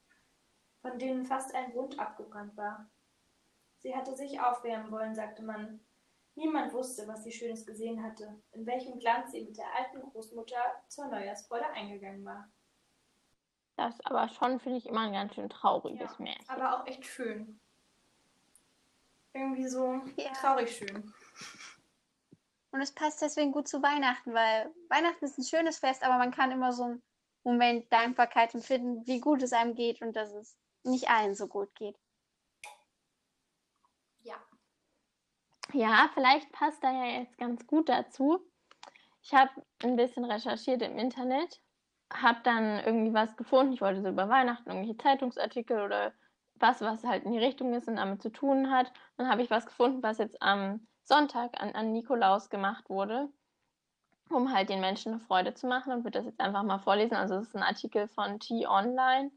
von 0.82 1.00
denen 1.00 1.26
fast 1.26 1.56
ein 1.56 1.74
Bund 1.74 1.98
abgebrannt 2.00 2.56
war. 2.58 2.90
Sie 3.82 3.96
hatte 3.96 4.16
sich 4.16 4.40
aufwärmen 4.40 4.92
wollen, 4.92 5.16
sagte 5.16 5.44
man. 5.44 5.80
Niemand 6.36 6.72
wusste, 6.72 7.08
was 7.08 7.24
sie 7.26 7.32
Schönes 7.32 7.66
gesehen 7.66 8.02
hatte, 8.02 8.42
in 8.54 8.66
welchem 8.66 8.98
Glanz 9.00 9.32
sie 9.32 9.44
mit 9.44 9.58
der 9.58 9.66
alten 9.76 10.02
Großmutter 10.02 10.56
zur 10.88 11.08
Neujahrsfreude 11.08 11.68
eingegangen 11.72 12.24
war. 12.24 12.50
Das 13.76 13.96
ist 13.96 14.06
aber 14.06 14.30
schon, 14.30 14.60
finde 14.60 14.78
ich, 14.78 14.86
immer 14.86 15.02
ein 15.02 15.14
ganz 15.14 15.36
schön 15.36 15.50
trauriges 15.50 16.00
Ja, 16.00 16.16
Märchen. 16.24 16.50
aber 16.50 16.80
auch 16.82 16.88
echt 16.88 17.06
schön. 17.06 17.60
Irgendwie 19.34 19.68
so 19.68 20.02
Ja. 20.16 20.32
traurig 20.34 20.74
schön. 20.76 21.14
Und 22.72 22.82
es 22.82 22.94
passt 22.94 23.22
deswegen 23.22 23.52
gut 23.52 23.68
zu 23.68 23.82
Weihnachten, 23.82 24.34
weil 24.34 24.74
Weihnachten 24.88 25.26
ist 25.26 25.38
ein 25.38 25.44
schönes 25.44 25.80
Fest, 25.80 26.04
aber 26.04 26.18
man 26.18 26.32
kann 26.32 26.52
immer 26.52 26.72
so 26.72 26.84
einen 26.84 27.04
Moment 27.44 27.92
Dankbarkeit 27.92 28.54
empfinden, 28.54 29.06
wie 29.06 29.20
gut 29.20 29.42
es 29.44 29.52
einem 29.52 29.76
geht 29.76 30.02
und 30.02 30.16
dass 30.16 30.32
es 30.32 30.56
nicht 30.84 31.10
allen 31.10 31.36
so 31.36 31.48
gut 31.48 31.74
geht. 31.76 31.98
Ja. 34.24 34.36
Ja, 35.74 36.10
vielleicht 36.14 36.52
passt 36.52 36.84
da 36.84 36.92
ja 36.92 37.20
jetzt 37.20 37.38
ganz 37.38 37.66
gut 37.66 37.88
dazu. 37.88 38.40
Ich 39.22 39.34
habe 39.34 39.52
ein 39.84 39.96
bisschen 39.96 40.26
recherchiert 40.26 40.82
im 40.82 40.98
Internet, 40.98 41.62
habe 42.12 42.40
dann 42.44 42.80
irgendwie 42.80 43.14
was 43.14 43.38
gefunden. 43.38 43.74
Ich 43.74 43.82
wollte 43.82 44.02
so 44.02 44.10
über 44.10 44.28
Weihnachten 44.28 44.70
irgendwelche 44.70 44.98
Zeitungsartikel 44.98 45.82
oder 45.82 46.14
was, 46.56 46.82
was 46.82 47.04
halt 47.04 47.24
in 47.24 47.32
die 47.32 47.40
Richtung 47.40 47.74
ist 47.74 47.88
und 47.88 47.96
damit 47.98 48.22
zu 48.22 48.32
tun 48.32 48.72
hat. 48.72 48.92
Dann 49.18 49.30
habe 49.30 49.44
ich 49.44 49.50
was 49.50 49.66
gefunden, 49.66 50.04
was 50.04 50.18
jetzt 50.18 50.42
am 50.42 50.88
Sonntag 51.04 51.62
an, 51.62 51.74
an 51.74 51.92
Nikolaus 51.94 52.50
gemacht 52.50 52.90
wurde, 52.90 53.30
um 54.30 54.54
halt 54.54 54.70
den 54.70 54.82
Menschen 54.82 55.14
eine 55.14 55.22
Freude 55.22 55.54
zu 55.54 55.68
machen 55.68 55.94
und 55.94 56.04
würde 56.04 56.20
das 56.20 56.26
jetzt 56.26 56.40
einfach 56.40 56.64
mal 56.64 56.80
vorlesen. 56.80 57.16
Also 57.16 57.36
es 57.36 57.48
ist 57.48 57.56
ein 57.56 57.64
Artikel 57.64 58.08
von 58.08 58.40
T-Online 58.40 59.32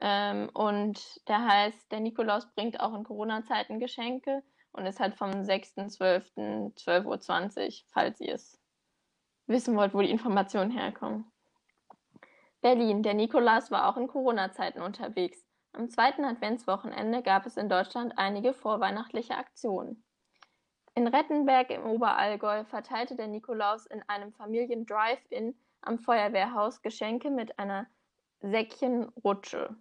ähm, 0.00 0.50
und 0.52 1.28
der 1.28 1.46
heißt, 1.46 1.92
der 1.92 2.00
Nikolaus 2.00 2.46
bringt 2.54 2.80
auch 2.80 2.94
in 2.94 3.04
Corona-Zeiten 3.04 3.78
Geschenke 3.78 4.42
und 4.72 4.86
ist 4.86 5.00
halt 5.00 5.16
vom 5.16 5.30
6.12. 5.30 6.74
12.20 6.74 7.66
Uhr, 7.66 7.86
falls 7.92 8.20
ihr 8.20 8.34
es 8.34 8.60
wissen 9.46 9.76
wollt, 9.76 9.94
wo 9.94 10.00
die 10.00 10.10
Informationen 10.10 10.70
herkommen. 10.70 11.30
Berlin. 12.60 13.02
Der 13.02 13.14
Nikolaus 13.14 13.70
war 13.70 13.88
auch 13.88 13.96
in 13.96 14.06
Corona-Zeiten 14.06 14.82
unterwegs. 14.82 15.44
Am 15.72 15.88
zweiten 15.88 16.24
Adventswochenende 16.24 17.22
gab 17.22 17.46
es 17.46 17.56
in 17.56 17.68
Deutschland 17.68 18.14
einige 18.16 18.52
vorweihnachtliche 18.52 19.36
Aktionen. 19.36 20.04
In 20.94 21.06
Rettenberg 21.06 21.70
im 21.70 21.86
Oberallgäu 21.86 22.64
verteilte 22.64 23.16
der 23.16 23.28
Nikolaus 23.28 23.86
in 23.86 24.02
einem 24.08 24.32
Familien-Drive-In 24.32 25.56
am 25.82 25.98
Feuerwehrhaus 25.98 26.82
Geschenke 26.82 27.30
mit 27.30 27.58
einer 27.58 27.86
Säckchenrutsche. 28.40 29.76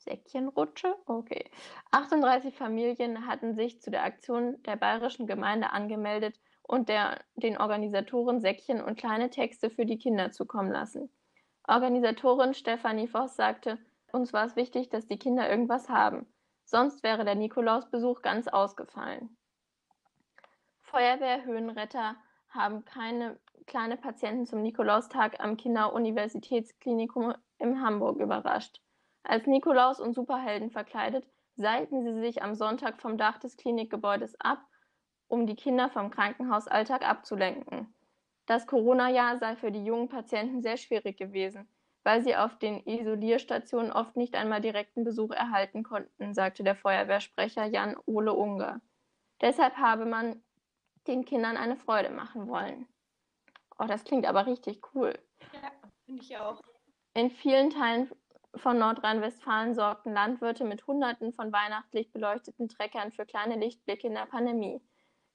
Säckchenrutsche? 0.00 0.94
Okay. 1.06 1.50
38 1.90 2.54
Familien 2.54 3.26
hatten 3.26 3.54
sich 3.54 3.80
zu 3.80 3.90
der 3.90 4.04
Aktion 4.04 4.62
der 4.62 4.76
bayerischen 4.76 5.26
Gemeinde 5.26 5.70
angemeldet 5.70 6.40
und 6.62 6.88
der, 6.88 7.20
den 7.34 7.58
Organisatoren 7.58 8.40
Säckchen 8.40 8.80
und 8.82 8.98
kleine 8.98 9.30
Texte 9.30 9.70
für 9.70 9.86
die 9.86 9.98
Kinder 9.98 10.30
zukommen 10.30 10.70
lassen. 10.70 11.10
Organisatorin 11.66 12.54
Stefanie 12.54 13.08
Voss 13.08 13.36
sagte, 13.36 13.78
uns 14.12 14.32
war 14.32 14.46
es 14.46 14.56
wichtig, 14.56 14.88
dass 14.88 15.06
die 15.06 15.18
Kinder 15.18 15.48
irgendwas 15.48 15.88
haben. 15.88 16.26
Sonst 16.64 17.02
wäre 17.02 17.24
der 17.24 17.34
Nikolausbesuch 17.34 18.22
ganz 18.22 18.48
ausgefallen. 18.48 19.36
Feuerwehr 20.82 21.44
Höhenretter 21.44 22.16
haben 22.48 22.84
keine 22.84 23.38
kleine 23.66 23.96
Patienten 23.96 24.46
zum 24.46 24.62
Nikolaustag 24.62 25.38
am 25.40 25.56
Kinderuniversitätsklinikum 25.56 27.34
in 27.58 27.82
Hamburg 27.82 28.18
überrascht. 28.18 28.80
Als 29.22 29.46
Nikolaus 29.46 30.00
und 30.00 30.14
Superhelden 30.14 30.70
verkleidet, 30.70 31.26
seilten 31.56 32.02
sie 32.02 32.20
sich 32.20 32.42
am 32.42 32.54
Sonntag 32.54 33.00
vom 33.00 33.18
Dach 33.18 33.38
des 33.38 33.56
Klinikgebäudes 33.56 34.40
ab, 34.40 34.66
um 35.28 35.46
die 35.46 35.56
Kinder 35.56 35.88
vom 35.90 36.10
Krankenhausalltag 36.10 37.08
abzulenken. 37.08 37.94
Das 38.46 38.66
Corona-Jahr 38.66 39.38
sei 39.38 39.56
für 39.56 39.70
die 39.70 39.84
jungen 39.84 40.08
Patienten 40.08 40.62
sehr 40.62 40.76
schwierig 40.76 41.16
gewesen, 41.16 41.68
weil 42.02 42.22
sie 42.22 42.34
auf 42.34 42.58
den 42.58 42.84
Isolierstationen 42.86 43.92
oft 43.92 44.16
nicht 44.16 44.34
einmal 44.34 44.60
direkten 44.60 45.04
Besuch 45.04 45.30
erhalten 45.30 45.84
konnten, 45.84 46.34
sagte 46.34 46.64
der 46.64 46.74
Feuerwehrsprecher 46.74 47.66
Jan 47.66 47.96
Ole 48.06 48.32
Unger. 48.32 48.80
Deshalb 49.40 49.76
habe 49.76 50.06
man 50.06 50.42
den 51.06 51.24
Kindern 51.24 51.56
eine 51.56 51.76
Freude 51.76 52.10
machen 52.10 52.48
wollen. 52.48 52.86
Oh, 53.78 53.84
das 53.86 54.04
klingt 54.04 54.26
aber 54.26 54.46
richtig 54.46 54.82
cool. 54.94 55.18
Ja, 55.52 55.70
finde 56.04 56.22
ich 56.22 56.36
auch. 56.36 56.60
In 57.14 57.30
vielen 57.30 57.70
Teilen 57.70 58.10
von 58.56 58.78
Nordrhein-Westfalen 58.78 59.74
sorgten 59.74 60.12
Landwirte 60.12 60.64
mit 60.64 60.86
Hunderten 60.86 61.32
von 61.32 61.52
weihnachtlich 61.52 62.12
beleuchteten 62.12 62.68
Treckern 62.68 63.12
für 63.12 63.26
kleine 63.26 63.56
Lichtblicke 63.56 64.06
in 64.06 64.14
der 64.14 64.26
Pandemie. 64.26 64.82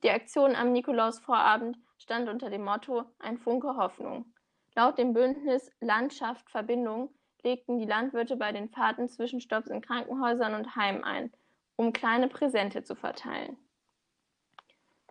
Die 0.03 0.11
Aktion 0.11 0.55
am 0.55 0.71
Nikolausvorabend 0.71 1.77
stand 1.97 2.29
unter 2.29 2.49
dem 2.49 2.63
Motto 2.63 3.05
Ein 3.19 3.37
Funke 3.37 3.75
Hoffnung. 3.77 4.33
Laut 4.75 4.97
dem 4.97 5.13
Bündnis 5.13 5.71
Landschaft 5.79 6.49
Verbindung 6.49 7.09
legten 7.43 7.79
die 7.79 7.85
Landwirte 7.85 8.35
bei 8.35 8.51
den 8.51 8.69
Fahrten 8.69 9.07
Zwischenstopps 9.07 9.69
in 9.69 9.81
Krankenhäusern 9.81 10.53
und 10.53 10.75
Heimen 10.75 11.03
ein, 11.03 11.31
um 11.77 11.93
kleine 11.93 12.27
Präsente 12.27 12.83
zu 12.83 12.95
verteilen. 12.95 13.57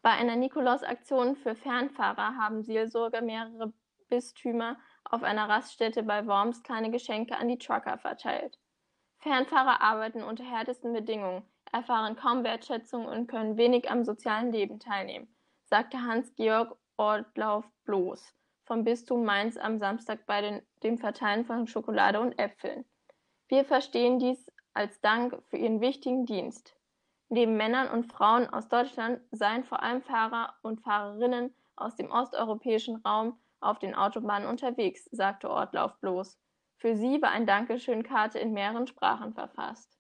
Bei 0.03 0.11
einer 0.11 0.37
Nikolausaktion 0.37 1.35
für 1.35 1.55
Fernfahrer 1.55 2.37
haben 2.37 2.63
Seelsorger 2.63 3.23
mehrere 3.23 3.73
Bistümer 4.11 4.77
auf 5.05 5.23
einer 5.23 5.49
Raststätte 5.49 6.03
bei 6.03 6.27
Worms 6.27 6.63
kleine 6.63 6.91
Geschenke 6.91 7.37
an 7.37 7.49
die 7.49 7.59
Trucker 7.59 7.99
verteilt. 7.99 8.59
Fernfahrer 9.19 9.81
arbeiten 9.81 10.23
unter 10.23 10.45
härtesten 10.45 10.93
Bedingungen, 10.93 11.43
erfahren 11.73 12.17
kaum 12.17 12.45
Wertschätzung 12.45 13.07
und 13.07 13.27
können 13.27 13.57
wenig 13.57 13.91
am 13.91 14.05
sozialen 14.05 14.53
Leben 14.53 14.81
teilnehmen, 14.81 15.35
sagte 15.65 16.03
Hans-Georg 16.03 16.77
Ortlauf-Bloß 16.97 18.35
vom 18.65 18.85
Bistum 18.85 19.25
Mainz 19.25 19.57
am 19.57 19.79
Samstag 19.79 20.27
bei 20.27 20.41
den, 20.41 20.63
dem 20.83 20.99
Verteilen 20.99 21.45
von 21.45 21.67
Schokolade 21.67 22.21
und 22.21 22.39
Äpfeln. 22.39 22.85
Wir 23.49 23.65
verstehen 23.65 24.19
dies 24.19 24.51
als 24.73 25.01
Dank 25.01 25.41
für 25.49 25.57
Ihren 25.57 25.81
wichtigen 25.81 26.27
Dienst. 26.27 26.75
Neben 27.29 27.57
Männern 27.57 27.89
und 27.89 28.13
Frauen 28.13 28.49
aus 28.49 28.69
Deutschland 28.69 29.21
seien 29.31 29.65
vor 29.65 29.83
allem 29.83 30.03
Fahrer 30.03 30.55
und 30.63 30.81
Fahrerinnen 30.81 31.55
aus 31.77 31.97
dem 31.97 32.11
osteuropäischen 32.11 32.97
Raum 32.97 33.39
auf 33.65 33.79
den 33.79 33.95
Autobahnen 33.95 34.49
unterwegs, 34.49 35.05
sagte 35.11 35.51
Ortlauf 35.51 35.99
bloß. 36.01 36.39
Für 36.77 36.97
sie 36.97 37.23
war 37.23 37.31
ein 37.31 37.47
Dankeschön-Karte 37.47 38.39
in 38.39 38.53
mehreren 38.53 38.87
Sprachen 38.87 39.33
verfasst. 39.33 39.99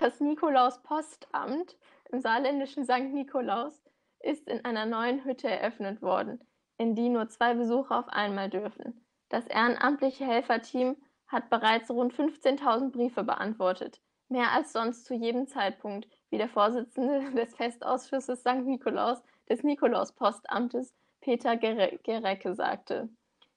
Das 0.00 0.20
Nikolaus-Postamt 0.20 1.76
im 2.10 2.20
saarländischen 2.20 2.84
St. 2.84 3.12
Nikolaus 3.12 3.82
ist 4.20 4.48
in 4.48 4.64
einer 4.64 4.86
neuen 4.86 5.24
Hütte 5.24 5.48
eröffnet 5.48 6.00
worden, 6.00 6.42
in 6.78 6.94
die 6.94 7.08
nur 7.08 7.28
zwei 7.28 7.54
Besucher 7.54 7.98
auf 7.98 8.08
einmal 8.08 8.48
dürfen. 8.48 9.04
Das 9.28 9.46
ehrenamtliche 9.46 10.24
Helferteam 10.24 10.96
hat 11.26 11.50
bereits 11.50 11.90
rund 11.90 12.14
15.000 12.14 12.90
Briefe 12.90 13.24
beantwortet, 13.24 14.00
mehr 14.28 14.52
als 14.52 14.72
sonst 14.72 15.04
zu 15.04 15.14
jedem 15.14 15.46
Zeitpunkt, 15.46 16.08
wie 16.30 16.38
der 16.38 16.48
Vorsitzende 16.48 17.30
des 17.32 17.54
Festausschusses 17.54 18.40
St. 18.40 18.64
Nikolaus 18.64 19.22
des 19.48 19.62
Nikolaus-Postamtes 19.62 20.94
Peter 21.22 21.56
Gerecke 21.56 22.54
sagte. 22.54 23.08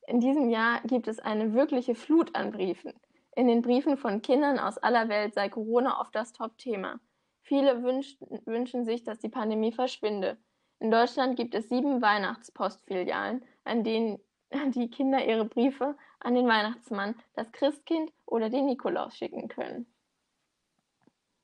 In 0.07 0.19
diesem 0.19 0.49
Jahr 0.49 0.81
gibt 0.83 1.07
es 1.07 1.19
eine 1.19 1.53
wirkliche 1.53 1.95
Flut 1.95 2.33
an 2.35 2.51
Briefen. 2.51 2.93
In 3.35 3.47
den 3.47 3.61
Briefen 3.61 3.97
von 3.97 4.21
Kindern 4.21 4.59
aus 4.59 4.77
aller 4.77 5.09
Welt 5.09 5.33
sei 5.33 5.49
Corona 5.49 5.99
oft 5.99 6.15
das 6.15 6.31
Top-Thema. 6.31 6.99
Viele 7.41 7.83
wünschen, 7.83 8.17
wünschen 8.45 8.85
sich, 8.85 9.03
dass 9.03 9.19
die 9.19 9.29
Pandemie 9.29 9.71
verschwinde. 9.71 10.37
In 10.79 10.91
Deutschland 10.91 11.35
gibt 11.35 11.53
es 11.55 11.67
sieben 11.67 12.01
Weihnachtspostfilialen, 12.01 13.43
an 13.65 13.83
denen 13.83 14.19
die 14.67 14.89
Kinder 14.89 15.25
ihre 15.25 15.45
Briefe 15.45 15.97
an 16.19 16.35
den 16.35 16.47
Weihnachtsmann, 16.47 17.15
das 17.33 17.51
Christkind 17.51 18.11
oder 18.25 18.49
den 18.49 18.67
Nikolaus 18.67 19.15
schicken 19.17 19.47
können. 19.47 19.91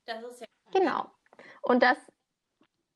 Das 0.05 0.23
ist 0.23 0.41
ja. 0.41 0.47
Genau. 0.71 1.11
Und 1.61 1.83
das, 1.83 1.97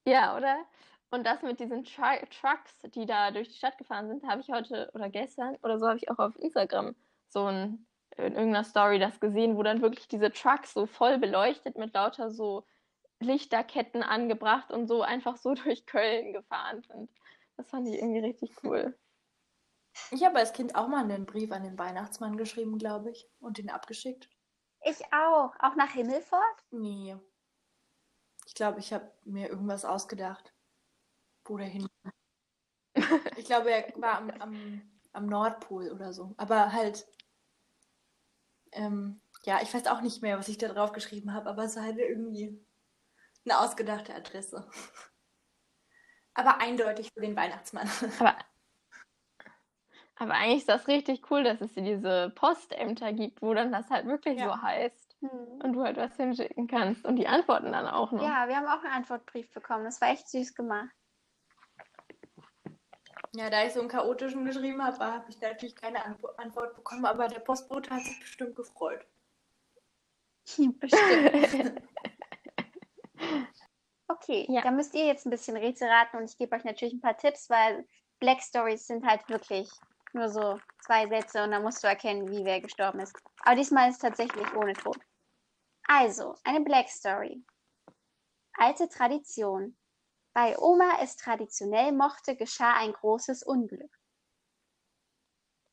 ja, 0.07 0.37
oder? 0.37 0.65
Und 1.11 1.25
das 1.25 1.41
mit 1.43 1.59
diesen 1.59 1.83
Tru 1.83 2.03
Trucks, 2.41 2.81
die 2.93 3.05
da 3.05 3.31
durch 3.31 3.49
die 3.49 3.55
Stadt 3.55 3.77
gefahren 3.77 4.07
sind, 4.07 4.27
habe 4.27 4.41
ich 4.41 4.49
heute 4.49 4.89
oder 4.93 5.09
gestern 5.09 5.55
oder 5.63 5.79
so 5.79 5.87
habe 5.87 5.97
ich 5.97 6.09
auch 6.09 6.19
auf 6.19 6.37
Instagram 6.37 6.95
so 7.29 7.45
ein, 7.45 7.85
in 8.17 8.33
irgendeiner 8.33 8.63
Story 8.63 8.99
das 8.99 9.19
gesehen, 9.19 9.55
wo 9.57 9.63
dann 9.63 9.81
wirklich 9.81 10.07
diese 10.07 10.31
Trucks 10.31 10.73
so 10.73 10.85
voll 10.85 11.17
beleuchtet 11.17 11.77
mit 11.77 11.93
lauter 11.93 12.31
so 12.31 12.65
Lichterketten 13.19 14.03
angebracht 14.03 14.71
und 14.71 14.87
so 14.87 15.01
einfach 15.01 15.37
so 15.37 15.53
durch 15.63 15.85
Köln 15.85 16.33
gefahren 16.33 16.81
sind. 16.81 17.09
Das 17.57 17.69
fand 17.69 17.87
ich 17.87 17.95
irgendwie 17.95 18.19
richtig 18.19 18.51
cool. 18.63 18.97
Ich 20.11 20.25
habe 20.25 20.39
als 20.39 20.51
Kind 20.51 20.75
auch 20.75 20.87
mal 20.87 21.03
einen 21.03 21.25
Brief 21.25 21.51
an 21.51 21.63
den 21.63 21.77
Weihnachtsmann 21.77 22.35
geschrieben, 22.35 22.77
glaube 22.77 23.11
ich, 23.11 23.29
und 23.39 23.57
den 23.57 23.69
abgeschickt. 23.69 24.29
Ich 24.81 25.01
auch. 25.13 25.53
Auch 25.59 25.75
nach 25.75 25.91
Himmelfort? 25.91 26.63
Nee. 26.71 27.15
Ich 28.45 28.53
glaube, 28.53 28.79
ich 28.79 28.93
habe 28.93 29.09
mir 29.23 29.49
irgendwas 29.49 29.85
ausgedacht, 29.85 30.53
wo 31.45 31.57
der 31.57 31.67
hin. 31.67 31.87
ich 33.37 33.45
glaube, 33.45 33.71
er 33.71 33.93
war 34.01 34.17
am, 34.17 34.29
am, 34.31 34.81
am 35.13 35.25
Nordpol 35.27 35.91
oder 35.91 36.13
so. 36.13 36.33
Aber 36.37 36.71
halt, 36.73 37.05
ähm, 38.71 39.21
ja, 39.43 39.61
ich 39.61 39.73
weiß 39.73 39.87
auch 39.87 40.01
nicht 40.01 40.21
mehr, 40.21 40.37
was 40.37 40.47
ich 40.47 40.57
da 40.57 40.67
drauf 40.67 40.91
geschrieben 40.91 41.33
habe, 41.33 41.49
aber 41.49 41.65
es 41.65 41.75
war 41.75 41.83
halt 41.83 41.97
irgendwie 41.97 42.59
eine 43.45 43.59
ausgedachte 43.59 44.13
Adresse. 44.13 44.67
Aber 46.37 46.59
eindeutig 46.59 47.11
für 47.13 47.21
den 47.21 47.35
Weihnachtsmann. 47.35 47.89
Aber, 48.19 48.35
aber 50.17 50.33
eigentlich 50.33 50.59
ist 50.59 50.69
das 50.69 50.87
richtig 50.87 51.29
cool, 51.29 51.43
dass 51.43 51.61
es 51.61 51.73
diese 51.73 52.31
Postämter 52.35 53.11
gibt, 53.13 53.41
wo 53.41 53.53
dann 53.53 53.71
das 53.71 53.89
halt 53.89 54.05
wirklich 54.05 54.39
Ja. 54.39 54.47
so 54.47 54.61
heißt. 54.61 55.17
Hm. 55.19 55.29
Und 55.63 55.73
du 55.73 55.83
halt 55.83 55.97
was 55.97 56.15
hinschicken 56.15 56.67
kannst. 56.67 57.05
Und 57.05 57.17
die 57.17 57.27
antworten 57.27 57.71
dann 57.71 57.87
auch 57.87 58.11
noch. 58.11 58.23
Ja, 58.23 58.47
wir 58.47 58.55
haben 58.55 58.67
auch 58.67 58.83
einen 58.83 58.93
Antwortbrief 58.93 59.51
bekommen. 59.51 59.83
Das 59.83 59.99
war 59.99 60.09
echt 60.09 60.29
süß 60.29 60.55
gemacht. 60.55 60.93
Ja, 63.35 63.49
da 63.49 63.65
ich 63.65 63.73
so 63.73 63.81
einen 63.81 63.89
chaotischen 63.89 64.45
geschrieben 64.45 64.81
habe, 64.81 64.97
habe 64.99 65.29
ich 65.29 65.41
natürlich 65.41 65.75
keine 65.75 66.05
Antwort 66.37 66.73
bekommen, 66.73 67.05
aber 67.05 67.27
der 67.27 67.39
Postbote 67.39 67.89
hat 67.89 68.03
sich 68.03 68.17
bestimmt 68.19 68.55
gefreut. 68.55 69.05
Bestimmt. 70.57 71.81
okay, 74.07 74.45
ja. 74.47 74.61
dann 74.61 74.75
müsst 74.75 74.93
ihr 74.93 75.05
jetzt 75.05 75.25
ein 75.25 75.31
bisschen 75.31 75.57
Rätsel 75.57 75.89
raten 75.89 76.17
und 76.17 76.29
ich 76.29 76.37
gebe 76.37 76.55
euch 76.55 76.63
natürlich 76.63 76.93
ein 76.93 77.01
paar 77.01 77.17
Tipps, 77.17 77.49
weil 77.49 77.85
Black 78.19 78.41
Stories 78.41 78.85
sind 78.87 79.05
halt 79.05 79.27
wirklich 79.27 79.69
nur 80.13 80.29
so 80.29 80.59
zwei 80.85 81.07
Sätze 81.07 81.43
und 81.43 81.51
dann 81.51 81.63
musst 81.63 81.83
du 81.83 81.87
erkennen, 81.87 82.29
wie 82.29 82.45
wer 82.45 82.61
gestorben 82.61 82.99
ist. 82.99 83.17
Aber 83.43 83.55
diesmal 83.55 83.89
ist 83.89 83.95
es 83.95 84.01
tatsächlich 84.01 84.53
ohne 84.53 84.73
Tod. 84.73 84.99
Also, 85.87 86.35
eine 86.43 86.61
Black 86.61 86.89
Story. 86.89 87.43
Alte 88.53 88.87
Tradition. 88.87 89.75
Bei 90.35 90.59
Oma 90.59 90.97
es 91.01 91.15
traditionell 91.15 91.93
mochte, 91.93 92.35
geschah 92.35 92.73
ein 92.73 92.91
großes 92.91 93.41
Unglück. 93.41 93.97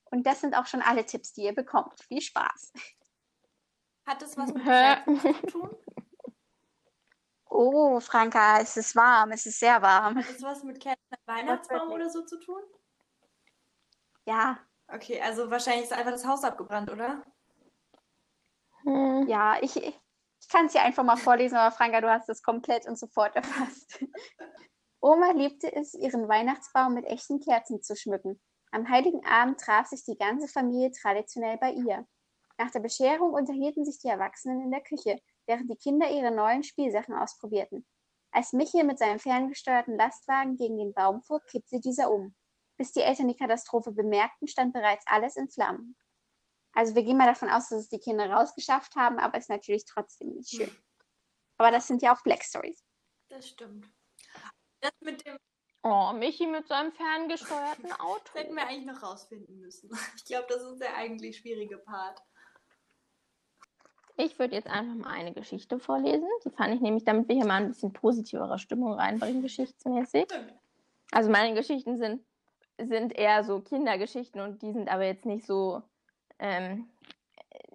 Und 0.04 0.24
das 0.24 0.40
sind 0.40 0.54
auch 0.56 0.66
schon 0.66 0.82
alle 0.82 1.04
Tipps, 1.04 1.32
die 1.32 1.42
ihr 1.42 1.54
bekommt. 1.54 2.00
Viel 2.04 2.20
Spaß. 2.20 2.72
Hat 4.06 4.22
das 4.22 4.36
was 4.36 4.54
mit 4.54 4.62
Kerzen 4.64 5.20
zu 5.20 5.46
tun? 5.46 5.76
Oh, 7.46 7.98
Franka, 7.98 8.60
es 8.60 8.76
ist 8.76 8.94
warm, 8.94 9.32
es 9.32 9.46
ist 9.46 9.58
sehr 9.58 9.82
warm. 9.82 10.16
Hat 10.18 10.28
das 10.28 10.42
was 10.42 10.62
mit 10.62 10.78
Kerzen 10.78 11.02
am 11.10 11.34
Weihnachtsbaum 11.34 11.90
oder 11.90 12.08
so 12.08 12.24
zu 12.24 12.38
tun? 12.38 12.62
Ja. 14.26 14.60
Okay, 14.86 15.20
also 15.20 15.50
wahrscheinlich 15.50 15.86
ist 15.86 15.92
einfach 15.92 16.12
das 16.12 16.24
Haus 16.24 16.44
abgebrannt, 16.44 16.88
oder? 16.88 17.24
Hm. 18.84 19.26
Ja, 19.26 19.60
ich, 19.60 20.00
ich 20.42 20.48
kann 20.48 20.66
es 20.66 20.72
hier 20.72 20.82
einfach 20.82 21.04
mal 21.04 21.16
vorlesen, 21.16 21.56
aber 21.56 21.74
Franka, 21.74 22.00
du 22.00 22.10
hast 22.10 22.28
es 22.28 22.42
komplett 22.42 22.86
und 22.86 22.98
sofort 22.98 23.34
erfasst. 23.36 24.04
Oma 25.00 25.30
liebte 25.32 25.72
es, 25.72 25.94
ihren 25.94 26.28
Weihnachtsbaum 26.28 26.94
mit 26.94 27.06
echten 27.06 27.40
Kerzen 27.40 27.80
zu 27.82 27.96
schmücken. 27.96 28.40
Am 28.72 28.88
heiligen 28.88 29.24
Abend 29.24 29.60
traf 29.60 29.86
sich 29.86 30.04
die 30.04 30.16
ganze 30.16 30.48
Familie 30.48 30.90
traditionell 30.90 31.58
bei 31.58 31.72
ihr. 31.72 32.06
Nach 32.58 32.70
der 32.70 32.80
Bescherung 32.80 33.32
unterhielten 33.32 33.84
sich 33.84 34.00
die 34.00 34.08
Erwachsenen 34.08 34.62
in 34.62 34.70
der 34.70 34.82
Küche, 34.82 35.20
während 35.46 35.70
die 35.70 35.76
Kinder 35.76 36.10
ihre 36.10 36.32
neuen 36.32 36.62
Spielsachen 36.62 37.14
ausprobierten. 37.14 37.86
Als 38.32 38.52
Michael 38.52 38.84
mit 38.84 38.98
seinem 38.98 39.18
ferngesteuerten 39.18 39.96
Lastwagen 39.96 40.56
gegen 40.56 40.78
den 40.78 40.92
Baum 40.92 41.22
fuhr, 41.22 41.40
kippte 41.50 41.80
dieser 41.80 42.10
um. 42.10 42.34
Bis 42.78 42.92
die 42.92 43.02
Eltern 43.02 43.28
die 43.28 43.36
Katastrophe 43.36 43.92
bemerkten, 43.92 44.48
stand 44.48 44.72
bereits 44.72 45.04
alles 45.06 45.36
in 45.36 45.48
Flammen. 45.48 45.96
Also 46.74 46.94
wir 46.94 47.02
gehen 47.02 47.16
mal 47.16 47.26
davon 47.26 47.50
aus, 47.50 47.68
dass 47.68 47.80
es 47.80 47.88
die 47.88 47.98
Kinder 47.98 48.30
rausgeschafft 48.30 48.96
haben, 48.96 49.18
aber 49.18 49.38
ist 49.38 49.50
natürlich 49.50 49.84
trotzdem 49.84 50.30
nicht 50.30 50.50
schön. 50.50 50.70
Aber 51.58 51.70
das 51.70 51.86
sind 51.86 52.02
ja 52.02 52.14
auch 52.14 52.22
Black 52.22 52.42
Stories. 52.42 52.82
Das 53.28 53.48
stimmt. 53.48 53.86
Das 54.80 54.92
mit 55.00 55.24
dem. 55.26 55.36
Oh, 55.84 56.12
Michi 56.12 56.46
mit 56.46 56.66
seinem 56.68 56.92
ferngesteuerten 56.92 57.92
Auto. 58.00 58.20
Das 58.32 58.42
hätten 58.42 58.54
wir 58.54 58.66
eigentlich 58.66 58.86
noch 58.86 59.02
rausfinden 59.02 59.58
müssen. 59.58 59.90
Ich 60.16 60.24
glaube, 60.24 60.46
das 60.48 60.62
ist 60.62 60.80
der 60.80 60.96
eigentlich 60.96 61.38
schwierige 61.38 61.78
Part. 61.78 62.22
Ich 64.16 64.38
würde 64.38 64.54
jetzt 64.54 64.68
einfach 64.68 64.94
mal 64.94 65.10
eine 65.10 65.32
Geschichte 65.32 65.78
vorlesen. 65.78 66.28
Die 66.44 66.50
fand 66.50 66.74
ich 66.74 66.80
nämlich, 66.80 67.04
damit 67.04 67.28
wir 67.28 67.34
hier 67.34 67.46
mal 67.46 67.62
ein 67.62 67.68
bisschen 67.68 67.92
positivere 67.92 68.58
Stimmung 68.58 68.92
reinbringen, 68.92 69.42
geschichtsmäßig. 69.42 70.26
Also 71.10 71.30
meine 71.30 71.54
Geschichten 71.54 71.98
sind, 71.98 72.24
sind 72.78 73.14
eher 73.14 73.42
so 73.42 73.60
Kindergeschichten 73.60 74.40
und 74.40 74.62
die 74.62 74.72
sind 74.72 74.88
aber 74.88 75.04
jetzt 75.04 75.24
nicht 75.26 75.46
so 75.46 75.82
ähm, 76.38 76.88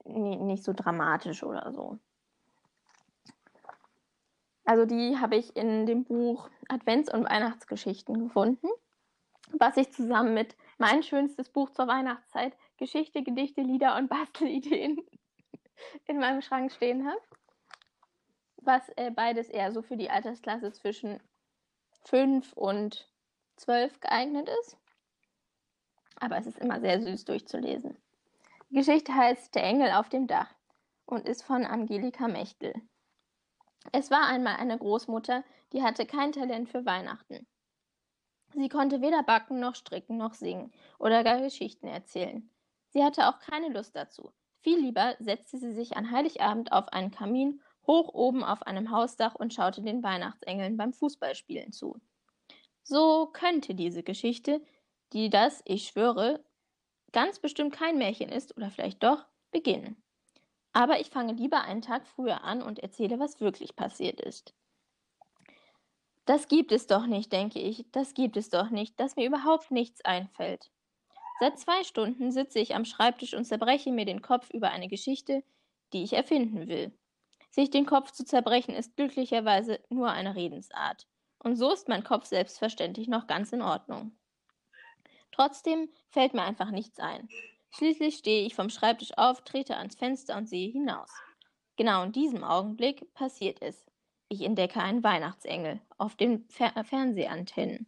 nicht 0.06 0.64
so 0.64 0.74
dramatisch 0.74 1.44
oder 1.44 1.72
so. 1.72 2.00
Also 4.66 4.86
die 4.86 5.18
habe 5.18 5.38
ich 5.38 5.56
in 5.56 5.86
dem 5.86 6.04
Buch 6.04 6.50
Advents- 6.68 7.14
und 7.14 7.24
Weihnachtsgeschichten 7.24 8.20
gefunden, 8.20 8.68
was 9.54 9.78
ich 9.78 9.94
zusammen 9.94 10.34
mit 10.34 10.58
mein 10.78 11.04
schönstes 11.04 11.50
Buch 11.50 11.70
zur 11.70 11.88
Weihnachtszeit, 11.88 12.56
Geschichte, 12.78 13.24
Gedichte, 13.24 13.62
Lieder 13.62 13.96
und 13.96 14.10
Bastelideen 14.10 14.98
in 16.06 16.20
meinem 16.20 16.42
Schrank 16.42 16.72
stehen 16.74 17.08
habe. 17.08 17.22
Was 18.58 18.90
äh, 18.98 19.10
beides 19.10 19.48
eher 19.48 19.72
so 19.72 19.82
für 19.82 19.96
die 19.96 20.10
Altersklasse 20.10 20.74
zwischen 20.74 21.22
5 22.04 22.52
und 22.54 23.10
12 23.56 24.02
geeignet 24.02 24.50
ist. 24.62 24.78
Aber 26.20 26.38
es 26.38 26.46
ist 26.46 26.58
immer 26.58 26.82
sehr 26.82 27.02
süß 27.02 27.26
durchzulesen. 27.26 27.98
Geschichte 28.70 29.16
heißt 29.16 29.56
Der 29.56 29.64
Engel 29.64 29.92
auf 29.92 30.10
dem 30.10 30.28
Dach 30.28 30.54
und 31.06 31.26
ist 31.26 31.44
von 31.44 31.66
Angelika 31.66 32.28
Mechtel. 32.28 32.74
Es 33.94 34.12
war 34.12 34.28
einmal 34.28 34.58
eine 34.58 34.78
Großmutter, 34.78 35.46
die 35.72 35.84
hatte 35.84 36.06
kein 36.06 36.34
Talent 36.34 36.70
für 36.70 36.86
Weihnachten. 36.86 37.48
Sie 38.54 38.68
konnte 38.68 39.02
weder 39.02 39.24
backen 39.24 39.62
noch 39.62 39.76
stricken 39.76 40.18
noch 40.18 40.34
singen 40.34 40.74
oder 41.00 41.24
gar 41.24 41.40
Geschichten 41.40 41.88
erzählen. 41.88 42.50
Sie 42.90 43.04
hatte 43.04 43.30
auch 43.30 43.40
keine 43.40 43.70
Lust 43.70 43.96
dazu. 43.96 44.34
Viel 44.60 44.80
lieber 44.80 45.16
setzte 45.20 45.58
sie 45.58 45.72
sich 45.72 45.96
an 45.96 46.12
Heiligabend 46.12 46.74
auf 46.74 46.90
einen 46.90 47.12
Kamin 47.12 47.62
hoch 47.86 48.14
oben 48.14 48.44
auf 48.44 48.64
einem 48.64 48.92
Hausdach 48.92 49.36
und 49.36 49.54
schaute 49.54 49.82
den 49.82 50.04
Weihnachtsengeln 50.04 50.76
beim 50.76 50.92
Fußballspielen 50.92 51.72
zu. 51.72 51.96
So 52.84 53.28
könnte 53.28 53.76
diese 53.76 54.04
Geschichte, 54.04 54.62
die 55.14 55.30
das, 55.30 55.62
ich 55.66 55.88
schwöre, 55.88 56.44
ganz 57.12 57.40
bestimmt 57.40 57.74
kein 57.74 57.98
Märchen 57.98 58.30
ist 58.30 58.56
oder 58.58 58.70
vielleicht 58.70 59.04
doch, 59.04 59.26
beginnen. 59.52 60.02
Aber 60.74 61.00
ich 61.00 61.10
fange 61.10 61.34
lieber 61.34 61.62
einen 61.62 61.82
Tag 61.82 62.08
früher 62.08 62.44
an 62.44 62.62
und 62.62 62.80
erzähle, 62.80 63.20
was 63.20 63.42
wirklich 63.42 63.76
passiert 63.76 64.22
ist. 64.22 64.54
Das 66.26 66.50
gibt 66.50 66.72
es 66.72 66.88
doch 66.88 67.08
nicht, 67.08 67.32
denke 67.32 67.60
ich, 67.60 67.86
das 67.92 68.14
gibt 68.14 68.36
es 68.36 68.50
doch 68.50 68.70
nicht, 68.70 69.00
dass 69.00 69.16
mir 69.16 69.26
überhaupt 69.26 69.72
nichts 69.72 70.04
einfällt. 70.04 70.70
Seit 71.40 71.58
zwei 71.58 71.84
Stunden 71.84 72.32
sitze 72.32 72.60
ich 72.60 72.76
am 72.76 72.84
Schreibtisch 72.84 73.34
und 73.34 73.46
zerbreche 73.46 73.92
mir 73.92 74.06
den 74.06 74.22
Kopf 74.22 74.50
über 74.50 74.70
eine 74.70 74.88
Geschichte, 74.88 75.44
die 75.94 76.04
ich 76.04 76.14
erfinden 76.14 76.68
will. 76.68 76.92
Sich 77.50 77.70
den 77.70 77.86
Kopf 77.86 78.12
zu 78.12 78.26
zerbrechen 78.26 78.76
ist 78.76 78.96
glücklicherweise 78.96 79.80
nur 79.90 80.12
eine 80.12 80.36
Redensart. 80.36 81.08
Und 81.40 81.56
so 81.56 81.72
ist 81.72 81.88
mein 81.88 82.04
Kopf 82.04 82.26
selbstverständlich 82.26 83.08
noch 83.08 83.28
ganz 83.28 83.54
in 83.54 83.62
Ordnung. 83.62 84.12
Trotzdem 85.32 85.90
fällt 86.10 86.34
mir 86.34 86.44
einfach 86.44 86.72
nichts 86.72 87.00
ein. 87.00 87.30
Schließlich 87.72 88.18
stehe 88.18 88.46
ich 88.46 88.56
vom 88.56 88.70
Schreibtisch 88.70 89.16
auf, 89.18 89.42
trete 89.42 89.78
ans 89.78 89.96
Fenster 89.96 90.36
und 90.38 90.48
sehe 90.48 90.72
hinaus. 90.72 91.12
Genau 91.76 92.04
in 92.04 92.12
diesem 92.12 92.44
Augenblick 92.44 93.14
passiert 93.14 93.62
es. 93.62 93.86
Ich 94.30 94.42
entdecke 94.42 94.82
einen 94.82 95.04
Weihnachtsengel 95.04 95.80
auf 95.98 96.16
den 96.16 96.48
Fer 96.50 96.74
Fernsehantennen. 96.84 97.86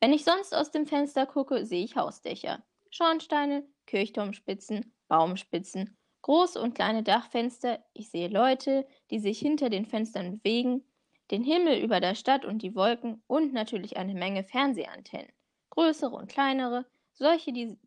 Wenn 0.00 0.12
ich 0.12 0.24
sonst 0.24 0.54
aus 0.54 0.70
dem 0.70 0.86
Fenster 0.86 1.26
gucke, 1.26 1.66
sehe 1.66 1.84
ich 1.84 1.96
Hausdächer, 1.96 2.62
Schornsteine, 2.90 3.68
Kirchturmspitzen, 3.86 4.94
Baumspitzen, 5.08 5.96
große 6.22 6.60
und 6.60 6.74
kleine 6.74 7.02
Dachfenster. 7.02 7.84
Ich 7.92 8.10
sehe 8.10 8.28
Leute, 8.28 8.86
die 9.10 9.18
sich 9.18 9.38
hinter 9.38 9.68
den 9.68 9.84
Fenstern 9.84 10.38
bewegen, 10.38 10.84
den 11.30 11.44
Himmel 11.44 11.78
über 11.78 12.00
der 12.00 12.14
Stadt 12.14 12.44
und 12.44 12.62
die 12.62 12.74
Wolken 12.74 13.22
und 13.26 13.52
natürlich 13.52 13.98
eine 13.98 14.14
Menge 14.14 14.44
Fernsehantennen 14.44 15.30
größere 15.70 16.14
und 16.14 16.28
kleinere, 16.28 16.86
solche, 17.12 17.52
die, 17.52 17.78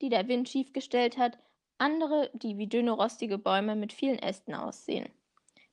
die 0.00 0.08
der 0.08 0.28
Wind 0.28 0.48
schief 0.48 0.72
gestellt 0.72 1.18
hat, 1.18 1.38
andere, 1.78 2.30
die 2.34 2.58
wie 2.58 2.66
dünne 2.66 2.90
rostige 2.90 3.38
Bäume 3.38 3.76
mit 3.76 3.92
vielen 3.92 4.18
Ästen 4.18 4.54
aussehen. 4.54 5.08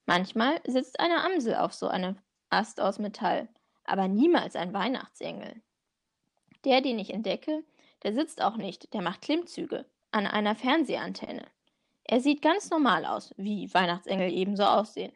Manchmal 0.05 0.61
sitzt 0.67 0.99
eine 0.99 1.23
Amsel 1.23 1.55
auf 1.55 1.73
so 1.73 1.87
einem 1.87 2.17
Ast 2.49 2.79
aus 2.79 2.99
Metall, 2.99 3.49
aber 3.85 4.07
niemals 4.07 4.55
ein 4.55 4.73
Weihnachtsengel. 4.73 5.61
Der, 6.63 6.81
den 6.81 6.99
ich 6.99 7.11
entdecke, 7.11 7.63
der 8.03 8.13
sitzt 8.13 8.41
auch 8.41 8.57
nicht, 8.57 8.93
der 8.93 9.01
macht 9.01 9.21
Klimmzüge 9.21 9.85
an 10.11 10.27
einer 10.27 10.55
Fernsehantenne. 10.55 11.45
Er 12.03 12.21
sieht 12.21 12.41
ganz 12.41 12.69
normal 12.69 13.05
aus, 13.05 13.33
wie 13.37 13.73
Weihnachtsengel 13.73 14.31
ebenso 14.31 14.63
aussehen. 14.63 15.11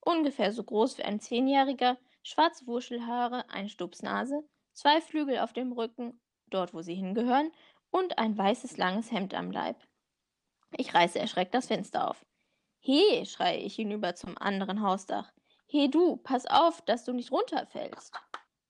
Ungefähr 0.00 0.52
so 0.52 0.64
groß 0.64 0.96
wie 0.96 1.02
ein 1.02 1.20
Zehnjähriger, 1.20 1.98
schwarze 2.22 2.66
Wuschelhaare, 2.66 3.48
eine 3.50 3.68
Stupsnase, 3.68 4.42
zwei 4.72 5.00
Flügel 5.00 5.38
auf 5.38 5.52
dem 5.52 5.72
Rücken, 5.72 6.20
dort 6.46 6.74
wo 6.74 6.82
sie 6.82 6.94
hingehören, 6.94 7.50
und 7.90 8.18
ein 8.18 8.36
weißes 8.36 8.76
langes 8.76 9.10
Hemd 9.10 9.34
am 9.34 9.50
Leib. 9.50 9.76
Ich 10.76 10.94
reiße 10.94 11.18
erschreckt 11.18 11.54
das 11.54 11.66
Fenster 11.66 12.08
auf. 12.08 12.24
He, 12.78 13.26
schreie 13.26 13.58
ich 13.58 13.74
hinüber 13.74 14.14
zum 14.14 14.38
anderen 14.38 14.82
Hausdach. 14.82 15.32
He 15.66 15.90
du, 15.90 16.16
pass 16.16 16.46
auf, 16.46 16.82
dass 16.82 17.04
du 17.04 17.12
nicht 17.12 17.32
runterfällst. 17.32 18.14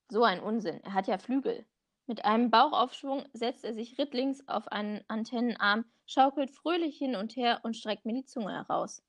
So 0.08 0.24
ein 0.24 0.40
Unsinn, 0.40 0.80
er 0.82 0.94
hat 0.94 1.06
ja 1.06 1.18
Flügel. 1.18 1.66
Mit 2.06 2.24
einem 2.24 2.50
Bauchaufschwung 2.50 3.24
setzt 3.32 3.64
er 3.64 3.72
sich 3.72 3.96
rittlings 3.96 4.46
auf 4.48 4.66
einen 4.68 5.04
Antennenarm, 5.06 5.84
schaukelt 6.06 6.50
fröhlich 6.50 6.98
hin 6.98 7.14
und 7.14 7.36
her 7.36 7.60
und 7.62 7.76
streckt 7.76 8.04
mir 8.04 8.14
die 8.14 8.24
Zunge 8.24 8.52
heraus. 8.52 9.02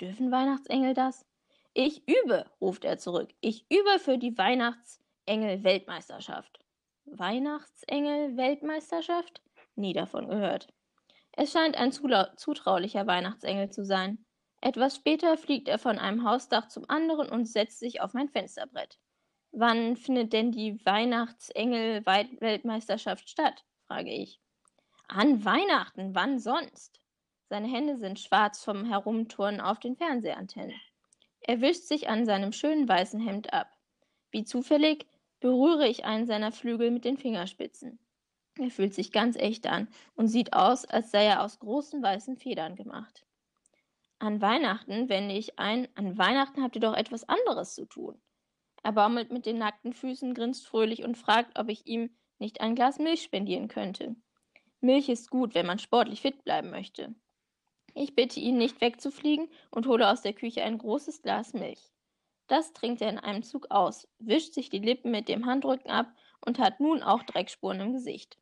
Dürfen 0.00 0.30
Weihnachtsengel 0.30 0.94
das? 0.94 1.26
Ich 1.72 2.06
übe, 2.08 2.48
ruft 2.60 2.84
er 2.84 2.98
zurück. 2.98 3.34
Ich 3.40 3.66
übe 3.68 3.98
für 3.98 4.18
die 4.18 4.38
Weihnachts 4.38 5.03
Engel-Weltmeisterschaft. 5.26 6.58
Weihnachtsengel-Weltmeisterschaft? 7.06 9.42
Nie 9.76 9.92
davon 9.92 10.28
gehört. 10.28 10.68
Es 11.32 11.52
scheint 11.52 11.76
ein 11.76 11.92
zutraulicher 11.92 13.06
Weihnachtsengel 13.06 13.68
zu 13.70 13.84
sein. 13.84 14.24
Etwas 14.60 14.96
später 14.96 15.36
fliegt 15.36 15.68
er 15.68 15.78
von 15.78 15.98
einem 15.98 16.26
Hausdach 16.28 16.68
zum 16.68 16.88
anderen 16.88 17.28
und 17.28 17.46
setzt 17.46 17.80
sich 17.80 18.00
auf 18.00 18.14
mein 18.14 18.28
Fensterbrett. 18.28 18.98
Wann 19.52 19.96
findet 19.96 20.32
denn 20.32 20.52
die 20.52 20.84
Weihnachtsengel-Weltmeisterschaft 20.84 23.28
statt? 23.28 23.64
frage 23.86 24.10
ich. 24.10 24.40
An 25.08 25.44
Weihnachten, 25.44 26.14
wann 26.14 26.38
sonst? 26.38 27.00
Seine 27.50 27.68
Hände 27.68 27.98
sind 27.98 28.18
schwarz 28.18 28.64
vom 28.64 28.84
Herumturnen 28.84 29.60
auf 29.60 29.78
den 29.78 29.96
Fernsehantennen. 29.96 30.80
Er 31.40 31.60
wischt 31.60 31.82
sich 31.82 32.08
an 32.08 32.24
seinem 32.24 32.52
schönen 32.52 32.88
weißen 32.88 33.20
Hemd 33.20 33.52
ab. 33.52 33.68
Wie 34.30 34.44
zufällig 34.44 35.06
berühre 35.44 35.86
ich 35.86 36.06
einen 36.06 36.24
seiner 36.24 36.52
Flügel 36.52 36.90
mit 36.90 37.04
den 37.04 37.18
Fingerspitzen. 37.18 37.98
Er 38.58 38.70
fühlt 38.70 38.94
sich 38.94 39.12
ganz 39.12 39.36
echt 39.36 39.66
an 39.66 39.88
und 40.14 40.28
sieht 40.28 40.54
aus, 40.54 40.86
als 40.86 41.10
sei 41.10 41.26
er 41.26 41.42
aus 41.42 41.58
großen 41.58 42.02
weißen 42.02 42.38
Federn 42.38 42.76
gemacht. 42.76 43.26
An 44.18 44.40
Weihnachten 44.40 45.10
wende 45.10 45.34
ich 45.34 45.58
ein, 45.58 45.86
an 45.96 46.16
Weihnachten 46.16 46.62
habt 46.62 46.76
ihr 46.76 46.80
doch 46.80 46.94
etwas 46.94 47.28
anderes 47.28 47.74
zu 47.74 47.84
tun. 47.84 48.18
Er 48.82 48.92
baumelt 48.92 49.32
mit 49.32 49.44
den 49.44 49.58
nackten 49.58 49.92
Füßen, 49.92 50.32
grinst 50.32 50.66
fröhlich 50.66 51.04
und 51.04 51.18
fragt, 51.18 51.58
ob 51.58 51.68
ich 51.68 51.86
ihm 51.86 52.08
nicht 52.38 52.62
ein 52.62 52.74
Glas 52.74 52.98
Milch 52.98 53.22
spendieren 53.22 53.68
könnte. 53.68 54.16
Milch 54.80 55.10
ist 55.10 55.28
gut, 55.28 55.54
wenn 55.54 55.66
man 55.66 55.78
sportlich 55.78 56.22
fit 56.22 56.42
bleiben 56.44 56.70
möchte. 56.70 57.14
Ich 57.92 58.14
bitte 58.14 58.40
ihn, 58.40 58.56
nicht 58.56 58.80
wegzufliegen 58.80 59.50
und 59.70 59.86
hole 59.88 60.10
aus 60.10 60.22
der 60.22 60.32
Küche 60.32 60.64
ein 60.64 60.78
großes 60.78 61.20
Glas 61.20 61.52
Milch. 61.52 61.93
Das 62.46 62.72
trinkt 62.72 63.00
er 63.00 63.08
in 63.08 63.18
einem 63.18 63.42
Zug 63.42 63.70
aus, 63.70 64.06
wischt 64.18 64.54
sich 64.54 64.68
die 64.68 64.78
Lippen 64.78 65.10
mit 65.10 65.28
dem 65.28 65.46
Handrücken 65.46 65.90
ab 65.90 66.12
und 66.44 66.58
hat 66.58 66.80
nun 66.80 67.02
auch 67.02 67.22
Dreckspuren 67.22 67.80
im 67.80 67.92
Gesicht. 67.92 68.38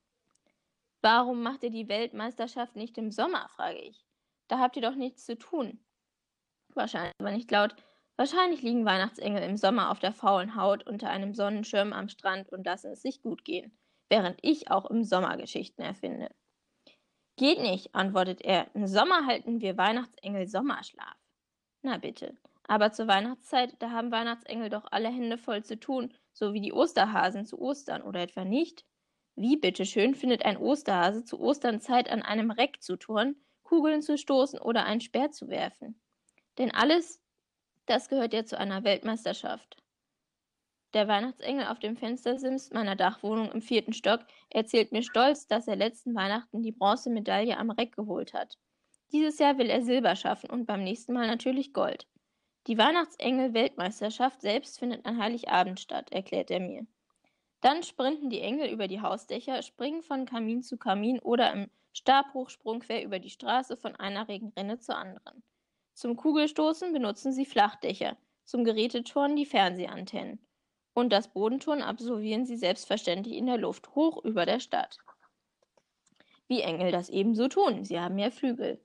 Warum 1.03 1.43
macht 1.43 1.63
ihr 1.63 1.71
die 1.71 1.89
Weltmeisterschaft 1.89 2.77
nicht 2.77 2.99
im 2.99 3.11
Sommer? 3.11 3.49
frage 3.49 3.79
ich. 3.79 4.05
Da 4.49 4.59
habt 4.59 4.77
ihr 4.77 4.83
doch 4.83 4.95
nichts 4.95 5.25
zu 5.25 5.39
tun. 5.39 5.85
Wahrscheinlich 6.75 7.15
aber 7.19 7.33
nicht 7.33 7.51
laut. 7.51 7.75
Wahrscheinlich 8.17 8.63
liegen 8.63 8.85
Weihnachtsengel 8.85 9.43
im 9.43 9.57
Sommer 9.57 9.91
auf 9.91 9.99
der 9.99 10.13
faulen 10.13 10.55
Haut 10.57 10.87
unter 10.87 11.09
einem 11.09 11.35
Sonnenschirm 11.35 11.93
am 11.93 12.09
Strand 12.09 12.51
und 12.51 12.65
lassen 12.65 12.93
es 12.93 13.03
sich 13.03 13.23
gut 13.23 13.45
gehen, 13.45 13.77
während 14.09 14.39
ich 14.43 14.71
auch 14.71 14.91
im 14.91 15.03
Sommer 15.03 15.37
Geschichten 15.37 15.83
erfinde. 15.83 16.29
Geht 17.37 17.61
nicht, 17.61 17.95
antwortet 17.95 18.43
er. 18.43 18.73
Im 18.75 18.87
Sommer 18.87 19.27
halten 19.27 19.61
wir 19.61 19.79
Weihnachtsengel 19.79 20.47
Sommerschlaf. 20.47 21.17
Na 21.83 21.97
bitte. 21.97 22.37
Aber 22.65 22.93
zur 22.93 23.09
Weihnachtszeit, 23.09 23.75
da 23.81 23.91
haben 23.91 24.13
Weihnachtsengel 24.13 24.71
doch 24.71 24.87
alle 24.91 25.09
Hände 25.09 25.39
voll 25.39 25.65
zu 25.65 25.79
tun, 25.79 26.15
so 26.33 26.53
wie 26.53 26.61
die 26.61 26.73
Osterhasen 26.73 27.45
zu 27.45 27.61
Ostern, 27.61 28.03
oder 28.03 28.21
etwa 28.21 28.45
nicht? 28.45 28.85
Wie 29.35 29.57
bitteschön 29.57 30.15
findet 30.15 30.45
ein 30.45 30.57
Osterhase 30.57 31.25
zu 31.25 31.41
Ostern 31.41 31.81
Zeit, 31.81 32.11
an 32.11 32.23
einem 32.23 32.51
Reck 32.51 32.83
zu 32.83 32.97
turnen, 32.97 33.45
Kugeln 33.63 34.03
zu 34.03 34.19
stoßen 34.19 34.59
oder 34.59 34.85
einen 34.85 35.01
Speer 35.01 35.31
zu 35.31 35.49
werfen? 35.49 36.01
Denn 36.59 36.71
alles, 36.71 37.21
das 37.87 38.09
gehört 38.09 38.35
ja 38.35 38.45
zu 38.45 38.59
einer 38.59 38.85
Weltmeisterschaft. 38.85 39.83
Der 40.95 41.09
Weihnachtsengel 41.09 41.67
auf 41.67 41.79
dem 41.79 41.97
Fenstersims 41.97 42.71
meiner 42.71 42.97
Dachwohnung 42.97 43.51
im 43.51 43.63
vierten 43.63 43.95
Stock 43.95 44.21
erzählt 44.51 44.93
mir 44.93 45.03
stolz, 45.03 45.47
dass 45.47 45.67
er 45.67 45.77
letzten 45.77 46.15
Weihnachten 46.15 46.63
die 46.63 46.73
Bronzemedaille 46.73 47.57
am 47.57 47.71
Reck 47.71 47.97
geholt 47.97 48.35
hat. 48.35 48.59
Dieses 49.11 49.39
Jahr 49.39 49.57
will 49.57 49.71
er 49.71 49.83
Silber 49.83 50.17
schaffen 50.17 50.51
und 50.51 50.67
beim 50.67 50.85
nächsten 50.85 51.15
Mal 51.15 51.27
natürlich 51.27 51.73
Gold. 51.73 52.07
Die 52.69 52.79
Weihnachtsengel-Weltmeisterschaft 52.79 54.41
selbst 54.41 54.79
findet 54.79 55.05
an 55.05 55.19
Heiligabend 55.19 55.81
statt, 55.81 56.13
erklärt 56.13 56.51
er 56.51 56.61
mir. 56.61 56.87
Dann 57.61 57.83
sprinten 57.83 58.31
die 58.31 58.41
Engel 58.41 58.71
über 58.71 58.89
die 58.89 59.01
Hausdächer, 59.01 59.63
springen 59.63 60.03
von 60.03 60.27
Kamin 60.27 60.63
zu 60.63 60.77
Kamin 60.77 61.19
oder 61.19 61.53
im 61.53 61.71
Stabhochsprung 61.93 62.81
quer 62.81 63.05
über 63.05 63.19
die 63.19 63.31
Straße 63.31 63.77
von 63.77 63.97
einer 63.97 64.29
Regenrinne 64.29 64.79
zur 64.79 64.97
anderen. 64.97 65.43
Zum 65.95 66.17
Kugelstoßen 66.17 66.93
benutzen 66.93 67.33
sie 67.33 67.45
Flachdächer, 67.45 68.17
zum 68.45 68.65
Geräteturnen 68.65 69.37
die 69.37 69.47
Fernsehantennen. 69.47 70.39
Und 70.95 71.13
das 71.13 71.33
Bodenturnen 71.33 71.83
absolvieren 71.83 72.47
sie 72.47 72.57
selbstverständlich 72.57 73.37
in 73.37 73.47
der 73.47 73.59
Luft, 73.59 73.95
hoch 73.95 74.25
über 74.25 74.47
der 74.47 74.61
Stadt. 74.61 74.99
Wie 76.49 76.61
Engel 76.61 76.93
das 76.93 77.09
ebenso 77.09 77.49
tun, 77.49 77.85
sie 77.85 77.99
haben 77.99 78.19
ja 78.19 78.31
Flügel. 78.31 78.81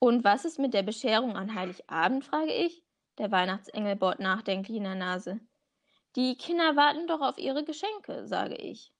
Und 0.00 0.22
was 0.24 0.44
ist 0.44 0.58
mit 0.58 0.74
der 0.74 0.82
Bescherung 0.82 1.36
an 1.36 1.54
Heiligabend, 1.54 2.24
frage 2.24 2.52
ich. 2.52 2.84
Der 3.18 3.32
Weihnachtsengel 3.32 3.96
bohrt 3.96 4.20
nachdenklich 4.20 4.76
in 4.76 4.84
der 4.84 4.94
Nase. 4.94 5.40
Die 6.14 6.36
Kinder 6.36 6.76
warten 6.76 7.06
doch 7.06 7.20
auf 7.20 7.36
ihre 7.38 7.64
Geschenke, 7.64 8.26
sage 8.26 8.54
ich. 8.54 8.92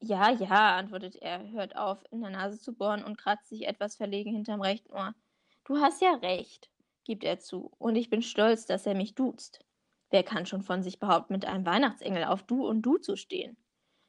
Ja, 0.00 0.30
ja, 0.30 0.76
antwortet 0.76 1.16
er, 1.16 1.50
hört 1.50 1.76
auf, 1.76 2.04
in 2.10 2.20
der 2.20 2.30
Nase 2.30 2.58
zu 2.60 2.72
bohren 2.72 3.04
und 3.04 3.18
kratzt 3.18 3.48
sich 3.48 3.66
etwas 3.66 3.96
verlegen 3.96 4.32
hinterm 4.32 4.62
rechten 4.62 4.92
Ohr. 4.92 5.14
Du 5.64 5.78
hast 5.78 6.00
ja 6.00 6.14
recht, 6.14 6.70
gibt 7.04 7.24
er 7.24 7.40
zu, 7.40 7.72
und 7.78 7.96
ich 7.96 8.08
bin 8.08 8.22
stolz, 8.22 8.64
dass 8.64 8.86
er 8.86 8.94
mich 8.94 9.14
duzt. 9.14 9.64
Wer 10.10 10.22
kann 10.22 10.46
schon 10.46 10.62
von 10.62 10.82
sich 10.82 10.98
behaupten, 10.98 11.34
mit 11.34 11.44
einem 11.44 11.66
Weihnachtsengel 11.66 12.24
auf 12.24 12.44
Du 12.44 12.66
und 12.66 12.82
Du 12.82 12.96
zu 12.96 13.16
stehen? 13.16 13.56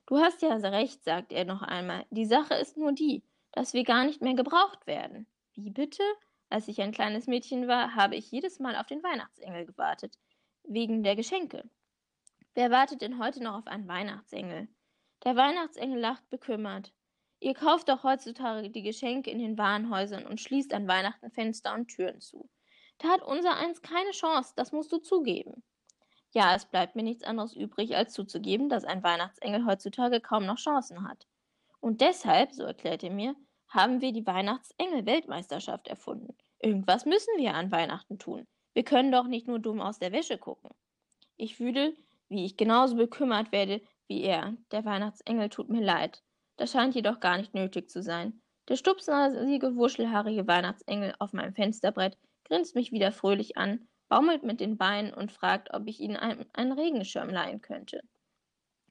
Du 0.06 0.18
hast 0.18 0.42
ja 0.42 0.54
recht, 0.56 1.04
sagt 1.04 1.34
er 1.34 1.46
noch 1.46 1.62
einmal. 1.62 2.06
Die 2.10 2.26
Sache 2.26 2.54
ist 2.54 2.78
nur 2.78 2.94
die, 2.94 3.24
dass 3.52 3.74
wir 3.74 3.84
gar 3.84 4.06
nicht 4.06 4.22
mehr 4.22 4.36
gebraucht 4.36 4.88
werden. 4.88 5.28
Wie 5.62 5.72
bitte? 5.72 6.04
Als 6.50 6.70
ich 6.70 6.80
ein 6.80 6.94
kleines 6.94 7.28
Mädchen 7.28 7.68
war, 7.68 7.94
habe 7.94 8.16
ich 8.16 8.32
jedes 8.32 8.60
Mal 8.60 8.78
auf 8.78 8.86
den 8.86 9.04
Weihnachtsengel 9.04 9.66
gewartet. 9.66 10.18
Wegen 10.64 11.04
der 11.04 11.18
Geschenke. 11.18 11.70
Wer 12.54 12.72
wartet 12.72 13.02
denn 13.02 13.20
heute 13.20 13.44
noch 13.44 13.56
auf 13.56 13.68
einen 13.68 13.86
Weihnachtsengel? 13.86 14.70
Der 15.26 15.36
Weihnachtsengel 15.36 16.00
lacht 16.00 16.30
bekümmert. 16.30 16.94
Ihr 17.42 17.56
kauft 17.56 17.90
doch 17.90 18.04
heutzutage 18.04 18.70
die 18.70 18.84
Geschenke 18.84 19.32
in 19.32 19.40
den 19.40 19.58
Warenhäusern 19.58 20.26
und 20.26 20.40
schließt 20.40 20.74
an 20.74 20.88
Weihnachten 20.88 21.30
Fenster 21.30 21.74
und 21.74 21.90
Türen 21.90 22.22
zu. 22.22 22.50
Da 23.00 23.10
hat 23.10 23.22
unser 23.22 23.58
eins 23.58 23.82
keine 23.82 24.12
Chance, 24.12 24.54
das 24.56 24.72
musst 24.72 24.94
du 24.94 25.00
zugeben. 25.00 25.62
Ja, 26.32 26.56
es 26.56 26.68
bleibt 26.68 26.96
mir 26.96 27.04
nichts 27.04 27.26
anderes 27.26 27.54
übrig, 27.54 27.98
als 27.98 28.14
zuzugeben, 28.14 28.70
dass 28.70 28.86
ein 28.86 29.04
Weihnachtsengel 29.04 29.66
heutzutage 29.66 30.22
kaum 30.22 30.46
noch 30.46 30.58
Chancen 30.58 31.06
hat. 31.06 31.28
Und 31.82 32.00
deshalb, 32.00 32.54
so 32.54 32.64
erklärt 32.64 33.04
er 33.04 33.12
mir, 33.12 33.36
haben 33.70 34.02
wir 34.02 34.12
die 34.12 34.26
Weihnachtsengel-Weltmeisterschaft 34.26 35.88
erfunden. 35.88 36.36
Irgendwas 36.60 37.06
müssen 37.06 37.38
wir 37.38 37.54
an 37.54 37.72
Weihnachten 37.72 38.20
tun. 38.20 38.46
Wir 38.74 38.84
können 38.84 39.12
doch 39.12 39.28
nicht 39.28 39.48
nur 39.48 39.60
dumm 39.60 39.82
aus 39.82 40.00
der 40.00 40.12
Wäsche 40.12 40.38
gucken. 40.38 40.72
Ich 41.38 41.56
fühle, 41.56 41.96
wie 42.28 42.46
ich 42.46 42.58
genauso 42.58 42.96
bekümmert 42.96 43.52
werde 43.52 43.82
wie 44.08 44.24
er. 44.24 44.56
Der 44.72 44.86
Weihnachtsengel 44.86 45.50
tut 45.50 45.70
mir 45.70 45.82
leid. 45.82 46.24
Das 46.58 46.72
scheint 46.72 46.96
jedoch 46.96 47.20
gar 47.20 47.38
nicht 47.38 47.54
nötig 47.54 47.90
zu 47.90 48.02
sein. 48.02 48.42
Der 48.68 48.76
stupsnasige, 48.76 49.76
wuschelhaarige 49.76 50.48
Weihnachtsengel 50.48 51.16
auf 51.20 51.34
meinem 51.34 51.54
Fensterbrett 51.54 52.18
grinst 52.44 52.76
mich 52.76 52.92
wieder 52.92 53.12
fröhlich 53.12 53.58
an 53.58 53.88
baumelt 54.10 54.44
mit 54.44 54.60
den 54.60 54.78
Beinen 54.78 55.14
und 55.14 55.32
fragt, 55.32 55.74
ob 55.74 55.88
ich 55.88 56.02
ihnen 56.02 56.18
einen 56.18 56.72
Regenschirm 56.72 57.30
leihen 57.30 57.62
könnte. 57.62 58.02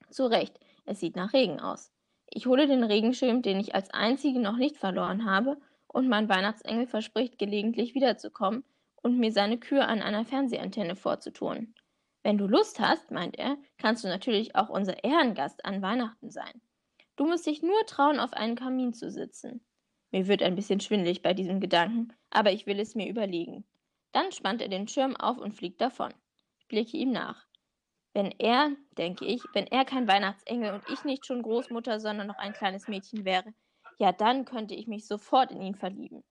Zu 0.09 0.25
Recht, 0.25 0.57
es 0.85 1.01
sieht 1.01 1.15
nach 1.15 1.33
Regen 1.33 1.59
aus. 1.59 1.91
Ich 2.31 2.45
hole 2.45 2.67
den 2.67 2.83
Regenschirm, 2.83 3.41
den 3.41 3.59
ich 3.59 3.75
als 3.75 3.89
einzige 3.91 4.39
noch 4.39 4.57
nicht 4.57 4.77
verloren 4.77 5.25
habe, 5.25 5.57
und 5.87 6.07
mein 6.07 6.29
Weihnachtsengel 6.29 6.85
verspricht 6.85 7.39
gelegentlich 7.39 7.95
wiederzukommen 7.95 8.63
und 9.01 9.17
mir 9.17 9.31
seine 9.31 9.57
Kühe 9.57 9.85
an 9.85 10.01
einer 10.01 10.23
Fernsehantenne 10.25 10.95
vorzutun. 10.95 11.73
Wenn 12.21 12.37
du 12.37 12.47
Lust 12.47 12.79
hast, 12.79 13.11
meint 13.11 13.39
er, 13.39 13.57
kannst 13.77 14.03
du 14.03 14.07
natürlich 14.07 14.55
auch 14.55 14.69
unser 14.69 15.03
Ehrengast 15.03 15.65
an 15.65 15.81
Weihnachten 15.81 16.29
sein. 16.29 16.61
Du 17.15 17.25
musst 17.25 17.47
dich 17.47 17.63
nur 17.63 17.85
trauen, 17.87 18.19
auf 18.19 18.33
einen 18.33 18.55
Kamin 18.55 18.93
zu 18.93 19.09
sitzen. 19.09 19.65
Mir 20.11 20.27
wird 20.27 20.43
ein 20.43 20.55
bisschen 20.55 20.79
schwindlig 20.79 21.21
bei 21.21 21.33
diesem 21.33 21.59
Gedanken, 21.59 22.13
aber 22.29 22.51
ich 22.51 22.65
will 22.65 22.79
es 22.79 22.95
mir 22.95 23.09
überlegen. 23.09 23.65
Dann 24.11 24.31
spannt 24.31 24.61
er 24.61 24.69
den 24.69 24.87
Schirm 24.87 25.15
auf 25.15 25.37
und 25.37 25.53
fliegt 25.53 25.81
davon. 25.81 26.13
Ich 26.59 26.67
blicke 26.67 26.97
ihm 26.97 27.11
nach. 27.11 27.45
Wenn 28.13 28.31
er, 28.39 28.71
denke 28.97 29.25
ich, 29.25 29.43
wenn 29.53 29.67
er 29.67 29.85
kein 29.85 30.07
Weihnachtsengel 30.07 30.73
und 30.73 30.89
ich 30.89 31.03
nicht 31.03 31.25
schon 31.25 31.43
Großmutter, 31.43 31.99
sondern 31.99 32.27
noch 32.27 32.37
ein 32.37 32.53
kleines 32.53 32.87
Mädchen 32.87 33.23
wäre, 33.23 33.53
ja, 33.97 34.11
dann 34.11 34.45
könnte 34.45 34.73
ich 34.73 34.87
mich 34.87 35.05
sofort 35.05 35.51
in 35.51 35.61
ihn 35.61 35.75
verlieben. 35.75 36.23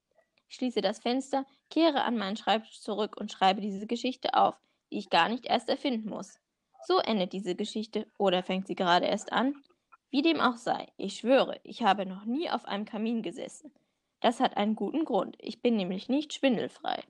Ich 0.49 0.57
schließe 0.57 0.81
das 0.81 0.99
Fenster, 0.99 1.47
kehre 1.71 2.03
an 2.03 2.17
meinen 2.17 2.37
Schreibtisch 2.37 2.81
zurück 2.81 3.17
und 3.17 3.31
schreibe 3.31 3.61
diese 3.61 3.87
Geschichte 3.87 4.35
auf, 4.35 4.57
die 4.91 4.99
ich 4.99 5.11
gar 5.11 5.29
nicht 5.29 5.47
erst 5.47 5.69
erfinden 5.69 6.09
muss. 6.09 6.39
So 6.87 6.99
endet 6.99 7.33
diese 7.33 7.55
Geschichte, 7.55 8.07
oder 8.19 8.43
fängt 8.43 8.67
sie 8.67 8.75
gerade 8.75 9.07
erst 9.07 9.33
an? 9.33 9.63
Wie 10.11 10.23
dem 10.23 10.41
auch 10.41 10.57
sei, 10.57 10.89
ich 10.97 11.19
schwöre, 11.19 11.61
ich 11.63 11.83
habe 11.83 12.07
noch 12.07 12.25
nie 12.25 12.51
auf 12.51 12.65
einem 12.65 12.87
Kamin 12.87 13.23
gesessen. 13.23 13.73
Das 14.21 14.41
hat 14.41 14.57
einen 14.57 14.75
guten 14.75 15.05
Grund, 15.05 15.37
ich 15.39 15.61
bin 15.61 15.77
nämlich 15.77 16.09
nicht 16.09 16.33
schwindelfrei. 16.33 17.05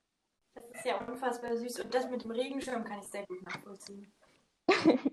Das 0.54 0.64
ist 0.72 0.84
ja 0.84 0.98
unfassbar 1.06 1.56
süß. 1.56 1.80
Und 1.80 1.94
das 1.94 2.10
mit 2.10 2.24
dem 2.24 2.32
Regenschirm 2.32 2.84
kann 2.84 2.98
ich 2.98 3.06
sehr 3.06 3.24
gut 3.26 3.42
nachvollziehen. 3.44 4.12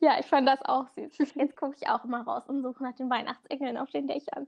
ja, 0.00 0.18
ich 0.18 0.26
fand 0.26 0.48
das 0.48 0.62
auch 0.62 0.88
süß. 0.88 1.16
Jetzt 1.34 1.56
gucke 1.56 1.76
ich 1.80 1.88
auch 1.88 2.04
mal 2.04 2.22
raus 2.22 2.44
und 2.48 2.62
suche 2.62 2.82
nach 2.82 2.94
den 2.94 3.10
Weihnachtsengeln 3.10 3.76
auf 3.76 3.90
den 3.90 4.06
Dächern. 4.06 4.46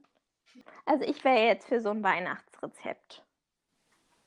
Also 0.85 1.05
ich 1.05 1.23
wäre 1.23 1.45
jetzt 1.45 1.67
für 1.67 1.79
so 1.79 1.89
ein 1.89 2.03
Weihnachtsrezept. 2.03 3.23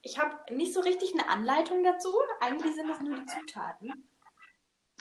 Ich 0.02 0.18
habe 0.18 0.54
nicht 0.54 0.72
so 0.72 0.80
richtig 0.80 1.12
eine 1.12 1.28
Anleitung 1.28 1.82
dazu. 1.82 2.08
Eigentlich 2.40 2.74
sind 2.74 2.88
das 2.88 3.00
nur 3.00 3.16
die 3.16 3.26
Zutaten. 3.26 4.08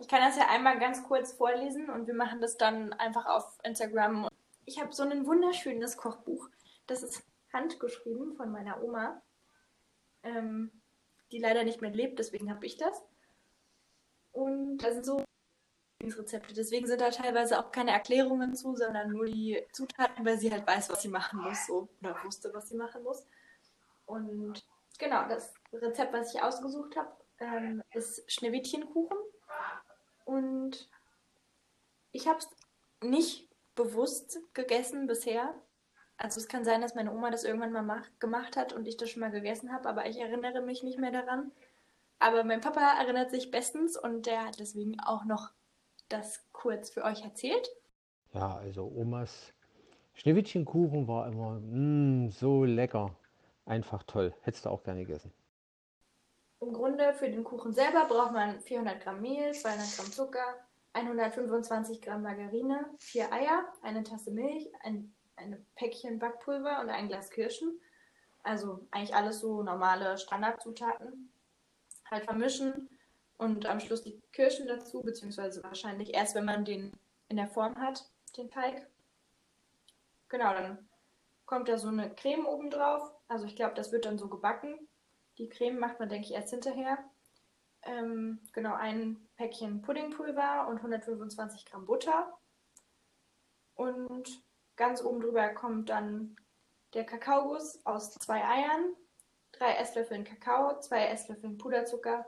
ich 0.00 0.08
kann 0.08 0.20
das 0.20 0.36
ja 0.36 0.48
einmal 0.48 0.78
ganz 0.78 1.02
kurz 1.02 1.32
vorlesen 1.32 1.90
und 1.90 2.06
wir 2.06 2.14
machen 2.14 2.40
das 2.40 2.56
dann 2.56 2.92
einfach 2.94 3.26
auf 3.26 3.58
Instagram. 3.64 4.28
Ich 4.64 4.80
habe 4.80 4.92
so 4.92 5.02
ein 5.02 5.26
wunderschönes 5.26 5.96
Kochbuch. 5.96 6.48
Das 6.86 7.02
ist 7.02 7.26
handgeschrieben 7.52 8.36
von 8.36 8.52
meiner 8.52 8.82
Oma 8.82 9.20
ähm, 10.26 10.70
die 11.32 11.38
leider 11.38 11.64
nicht 11.64 11.80
mehr 11.80 11.90
lebt, 11.90 12.18
deswegen 12.18 12.50
habe 12.50 12.66
ich 12.66 12.76
das. 12.76 13.02
Und 14.36 14.78
da 14.78 14.92
sind 14.92 15.06
so 15.06 15.24
Rezepte. 16.04 16.52
Deswegen 16.52 16.86
sind 16.86 17.00
da 17.00 17.10
teilweise 17.10 17.58
auch 17.58 17.72
keine 17.72 17.92
Erklärungen 17.92 18.54
zu, 18.54 18.76
sondern 18.76 19.10
nur 19.10 19.24
die 19.24 19.64
Zutaten, 19.72 20.26
weil 20.26 20.38
sie 20.38 20.52
halt 20.52 20.66
weiß, 20.66 20.90
was 20.90 21.00
sie 21.00 21.08
machen 21.08 21.40
muss, 21.40 21.66
so 21.66 21.88
oder 22.02 22.22
wusste, 22.22 22.52
was 22.52 22.68
sie 22.68 22.76
machen 22.76 23.02
muss. 23.02 23.26
Und 24.04 24.62
genau, 24.98 25.26
das 25.26 25.54
Rezept, 25.72 26.12
was 26.12 26.34
ich 26.34 26.42
ausgesucht 26.42 26.96
habe, 26.96 27.10
ähm, 27.38 27.82
ist 27.94 28.30
Schneewittchenkuchen. 28.30 29.16
Und 30.26 30.90
ich 32.12 32.28
habe 32.28 32.38
es 32.38 32.48
nicht 33.02 33.48
bewusst 33.74 34.38
gegessen 34.52 35.06
bisher. 35.06 35.54
Also 36.18 36.40
es 36.40 36.48
kann 36.48 36.64
sein, 36.64 36.82
dass 36.82 36.94
meine 36.94 37.12
Oma 37.12 37.30
das 37.30 37.44
irgendwann 37.44 37.72
mal 37.72 37.82
mach, 37.82 38.06
gemacht 38.18 38.56
hat 38.58 38.74
und 38.74 38.86
ich 38.86 38.98
das 38.98 39.08
schon 39.08 39.20
mal 39.20 39.30
gegessen 39.30 39.72
habe, 39.72 39.88
aber 39.88 40.06
ich 40.06 40.18
erinnere 40.18 40.60
mich 40.60 40.82
nicht 40.82 40.98
mehr 40.98 41.10
daran. 41.10 41.52
Aber 42.18 42.44
mein 42.44 42.60
Papa 42.60 42.98
erinnert 43.00 43.30
sich 43.30 43.50
bestens 43.50 43.96
und 43.96 44.26
der 44.26 44.46
hat 44.46 44.58
deswegen 44.58 44.98
auch 45.00 45.24
noch 45.24 45.50
das 46.08 46.44
kurz 46.52 46.90
für 46.90 47.04
euch 47.04 47.22
erzählt. 47.22 47.68
Ja, 48.32 48.56
also 48.56 48.84
Omas 48.84 49.52
Schneewittchenkuchen 50.14 51.08
war 51.08 51.26
immer 51.26 51.60
mm, 51.60 52.30
so 52.30 52.64
lecker. 52.64 53.14
Einfach 53.66 54.02
toll. 54.04 54.32
Hättest 54.42 54.64
du 54.64 54.70
auch 54.70 54.82
gerne 54.82 55.00
gegessen. 55.00 55.32
Im 56.60 56.72
Grunde 56.72 57.12
für 57.14 57.28
den 57.28 57.44
Kuchen 57.44 57.72
selber 57.72 58.06
braucht 58.06 58.32
man 58.32 58.60
400 58.60 59.00
Gramm 59.00 59.20
Mehl, 59.20 59.52
200 59.52 59.96
Gramm 59.96 60.12
Zucker, 60.12 60.54
125 60.94 62.00
Gramm 62.00 62.22
Margarine, 62.22 62.86
vier 62.98 63.30
Eier, 63.30 63.66
eine 63.82 64.02
Tasse 64.04 64.30
Milch, 64.30 64.72
ein 64.82 65.12
eine 65.36 65.62
Päckchen 65.76 66.18
Backpulver 66.18 66.80
und 66.80 66.90
ein 66.90 67.08
Glas 67.08 67.30
Kirschen. 67.30 67.78
Also 68.42 68.86
eigentlich 68.90 69.14
alles 69.14 69.40
so 69.40 69.62
normale 69.62 70.18
Standardzutaten. 70.18 71.30
Halt 72.10 72.24
vermischen 72.24 72.88
und 73.38 73.66
am 73.66 73.80
Schluss 73.80 74.02
die 74.02 74.20
Kirschen 74.32 74.66
dazu, 74.66 75.02
beziehungsweise 75.02 75.62
wahrscheinlich 75.62 76.14
erst, 76.14 76.34
wenn 76.34 76.44
man 76.44 76.64
den 76.64 76.92
in 77.28 77.36
der 77.36 77.48
Form 77.48 77.76
hat, 77.76 78.08
den 78.36 78.50
Teig. 78.50 78.86
Genau, 80.28 80.52
dann 80.52 80.88
kommt 81.44 81.68
da 81.68 81.78
so 81.78 81.88
eine 81.88 82.14
Creme 82.14 82.46
oben 82.46 82.70
drauf. 82.70 83.12
Also 83.28 83.46
ich 83.46 83.56
glaube, 83.56 83.74
das 83.74 83.92
wird 83.92 84.04
dann 84.04 84.18
so 84.18 84.28
gebacken. 84.28 84.88
Die 85.38 85.48
Creme 85.48 85.78
macht 85.78 86.00
man, 86.00 86.08
denke 86.08 86.26
ich, 86.26 86.34
erst 86.34 86.50
hinterher. 86.50 86.98
Ähm, 87.82 88.40
genau, 88.52 88.74
ein 88.74 89.28
Päckchen 89.36 89.82
Puddingpulver 89.82 90.66
und 90.68 90.78
125 90.78 91.66
Gramm 91.66 91.86
Butter. 91.86 92.36
Und 93.74 94.42
ganz 94.76 95.02
oben 95.02 95.20
drüber 95.20 95.48
kommt 95.50 95.90
dann 95.90 96.36
der 96.94 97.04
Kakaoguss 97.04 97.84
aus 97.84 98.12
zwei 98.14 98.42
Eiern, 98.44 98.94
drei 99.58 99.74
Esslöffeln 99.76 100.24
Kakao, 100.24 100.80
zwei 100.80 101.06
Esslöffeln 101.06 101.58
Puderzucker, 101.58 102.26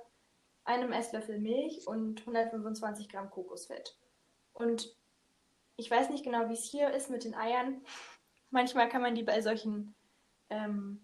einem 0.64 0.92
Esslöffel 0.92 1.38
Milch 1.38 1.86
und 1.86 2.20
125 2.20 3.08
Gramm 3.08 3.30
Kokosfett. 3.30 3.96
Und 4.52 4.94
ich 5.76 5.90
weiß 5.90 6.10
nicht 6.10 6.24
genau, 6.24 6.48
wie 6.48 6.54
es 6.54 6.64
hier 6.64 6.90
ist 6.90 7.10
mit 7.10 7.24
den 7.24 7.34
Eiern. 7.34 7.82
Manchmal 8.50 8.88
kann 8.88 9.02
man 9.02 9.14
die 9.14 9.22
bei 9.22 9.40
solchen 9.42 9.94
ähm, 10.50 11.00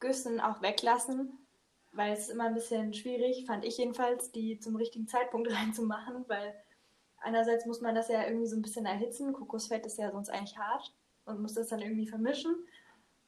Güssen 0.00 0.40
auch 0.40 0.62
weglassen, 0.62 1.38
weil 1.92 2.12
es 2.12 2.20
ist 2.20 2.30
immer 2.30 2.44
ein 2.44 2.54
bisschen 2.54 2.94
schwierig, 2.94 3.46
fand 3.46 3.64
ich 3.64 3.76
jedenfalls, 3.76 4.32
die 4.32 4.58
zum 4.58 4.76
richtigen 4.76 5.06
Zeitpunkt 5.06 5.52
reinzumachen, 5.54 6.24
weil 6.28 6.54
einerseits 7.18 7.66
muss 7.66 7.80
man 7.80 7.94
das 7.94 8.08
ja 8.08 8.24
irgendwie 8.26 8.46
so 8.46 8.56
ein 8.56 8.62
bisschen 8.62 8.86
erhitzen. 8.86 9.32
Kokosfett 9.32 9.86
ist 9.86 9.98
ja 9.98 10.10
sonst 10.10 10.30
eigentlich 10.30 10.58
hart 10.58 10.92
und 11.24 11.40
muss 11.40 11.54
das 11.54 11.68
dann 11.68 11.80
irgendwie 11.80 12.08
vermischen. 12.08 12.56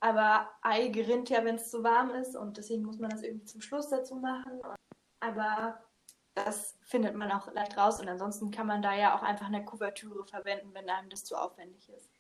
Aber 0.05 0.51
Ei 0.61 0.89
gerinnt 0.89 1.31
ja, 1.31 1.43
wenn 1.47 1.55
es 1.55 1.71
zu 1.71 1.83
warm 1.83 2.11
ist 2.11 2.37
und 2.37 2.59
deswegen 2.59 2.83
muss 2.83 2.99
man 2.99 3.09
das 3.09 3.23
irgendwie 3.23 3.47
zum 3.47 3.63
Schluss 3.63 3.89
dazu 3.89 4.17
machen. 4.17 4.61
Aber 5.21 5.83
das 6.35 6.77
findet 6.83 7.15
man 7.15 7.33
auch 7.33 7.51
leicht 7.55 7.79
raus 7.79 8.01
und 8.01 8.09
ansonsten 8.11 8.51
kann 8.51 8.67
man 8.67 8.83
da 8.83 8.95
ja 8.95 9.17
auch 9.17 9.23
einfach 9.23 9.47
eine 9.47 9.65
Kuvertüre 9.65 10.27
verwenden, 10.27 10.75
wenn 10.75 10.91
einem 10.91 11.09
das 11.09 11.25
zu 11.25 11.37
aufwendig 11.37 11.89
ist. 11.89 12.11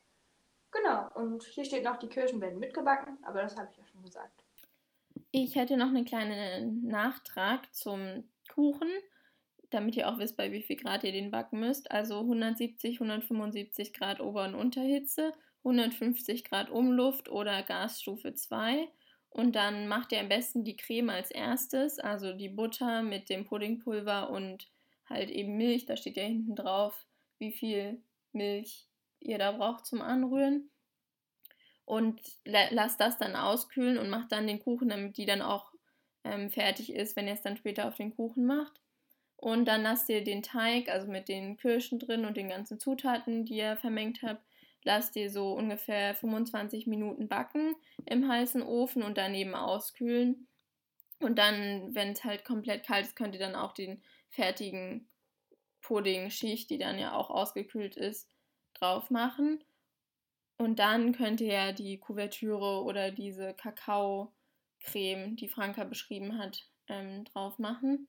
Genau, 0.70 1.10
und 1.12 1.42
hier 1.44 1.66
steht 1.66 1.84
noch, 1.84 1.98
die 1.98 2.08
Kirschen 2.08 2.40
werden 2.40 2.58
mitgebacken, 2.58 3.18
aber 3.22 3.42
das 3.42 3.54
habe 3.58 3.68
ich 3.70 3.76
ja 3.76 3.84
schon 3.84 4.02
gesagt. 4.02 4.42
Ich 5.30 5.54
hätte 5.54 5.76
noch 5.76 5.88
einen 5.88 6.06
kleinen 6.06 6.86
Nachtrag 6.86 7.72
zum 7.74 8.24
Kuchen 8.48 8.88
damit 9.70 9.96
ihr 9.96 10.08
auch 10.08 10.18
wisst, 10.18 10.36
bei 10.36 10.52
wie 10.52 10.62
viel 10.62 10.76
Grad 10.76 11.02
ihr 11.02 11.10
den 11.10 11.32
backen 11.32 11.58
müsst. 11.58 11.90
Also 11.90 12.20
170, 12.20 13.00
175 13.00 13.92
Grad 13.92 14.20
Ober- 14.20 14.44
und 14.44 14.54
Unterhitze, 14.54 15.32
150 15.64 16.44
Grad 16.44 16.70
Umluft 16.70 17.30
oder 17.30 17.62
Gasstufe 17.62 18.34
2. 18.34 18.88
Und 19.30 19.56
dann 19.56 19.88
macht 19.88 20.12
ihr 20.12 20.20
am 20.20 20.28
besten 20.28 20.62
die 20.62 20.76
Creme 20.76 21.10
als 21.10 21.30
erstes, 21.30 21.98
also 21.98 22.32
die 22.32 22.48
Butter 22.48 23.02
mit 23.02 23.28
dem 23.28 23.44
Puddingpulver 23.44 24.30
und 24.30 24.68
halt 25.08 25.30
eben 25.30 25.56
Milch. 25.56 25.86
Da 25.86 25.96
steht 25.96 26.16
ja 26.16 26.22
hinten 26.22 26.54
drauf, 26.54 27.06
wie 27.38 27.50
viel 27.50 28.00
Milch 28.32 28.86
ihr 29.20 29.38
da 29.38 29.52
braucht 29.52 29.86
zum 29.86 30.02
Anrühren. 30.02 30.70
Und 31.84 32.20
lasst 32.44 33.00
das 33.00 33.18
dann 33.18 33.36
auskühlen 33.36 33.98
und 33.98 34.08
macht 34.08 34.32
dann 34.32 34.46
den 34.46 34.60
Kuchen, 34.60 34.88
damit 34.88 35.16
die 35.16 35.26
dann 35.26 35.42
auch 35.42 35.72
ähm, 36.22 36.50
fertig 36.50 36.92
ist, 36.92 37.16
wenn 37.16 37.26
ihr 37.26 37.34
es 37.34 37.42
dann 37.42 37.56
später 37.56 37.88
auf 37.88 37.96
den 37.96 38.14
Kuchen 38.14 38.46
macht. 38.46 38.80
Und 39.36 39.66
dann 39.66 39.82
lasst 39.82 40.08
ihr 40.08 40.24
den 40.24 40.42
Teig, 40.42 40.88
also 40.88 41.06
mit 41.06 41.28
den 41.28 41.56
Kirschen 41.56 41.98
drin 41.98 42.24
und 42.24 42.36
den 42.36 42.48
ganzen 42.48 42.78
Zutaten, 42.78 43.44
die 43.44 43.56
ihr 43.56 43.76
vermengt 43.76 44.22
habt, 44.22 44.42
lasst 44.84 45.16
ihr 45.16 45.30
so 45.30 45.52
ungefähr 45.52 46.14
25 46.14 46.86
Minuten 46.86 47.28
backen 47.28 47.74
im 48.06 48.28
heißen 48.28 48.62
Ofen 48.62 49.02
und 49.02 49.18
daneben 49.18 49.54
auskühlen. 49.54 50.46
Und 51.20 51.38
dann, 51.38 51.94
wenn 51.94 52.12
es 52.12 52.24
halt 52.24 52.44
komplett 52.44 52.86
kalt 52.86 53.06
ist, 53.06 53.16
könnt 53.16 53.34
ihr 53.34 53.40
dann 53.40 53.54
auch 53.54 53.72
den 53.72 54.02
fertigen 54.30 55.08
Pudding-Schicht, 55.82 56.70
die 56.70 56.78
dann 56.78 56.98
ja 56.98 57.14
auch 57.14 57.30
ausgekühlt 57.30 57.96
ist, 57.96 58.28
drauf 58.74 59.10
machen. 59.10 59.62
Und 60.58 60.78
dann 60.78 61.12
könnt 61.12 61.40
ihr 61.40 61.52
ja 61.52 61.72
die 61.72 61.98
Kuvertüre 61.98 62.82
oder 62.84 63.10
diese 63.10 63.54
Kakaocreme, 63.54 65.36
die 65.36 65.48
Franka 65.48 65.84
beschrieben 65.84 66.38
hat, 66.38 66.68
ähm, 66.88 67.24
drauf 67.24 67.58
machen 67.58 68.06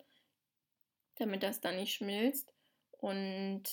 damit 1.16 1.44
das 1.44 1.62
dann 1.62 1.78
nicht 1.78 1.94
schmilzt. 1.94 2.54
Und 2.92 3.64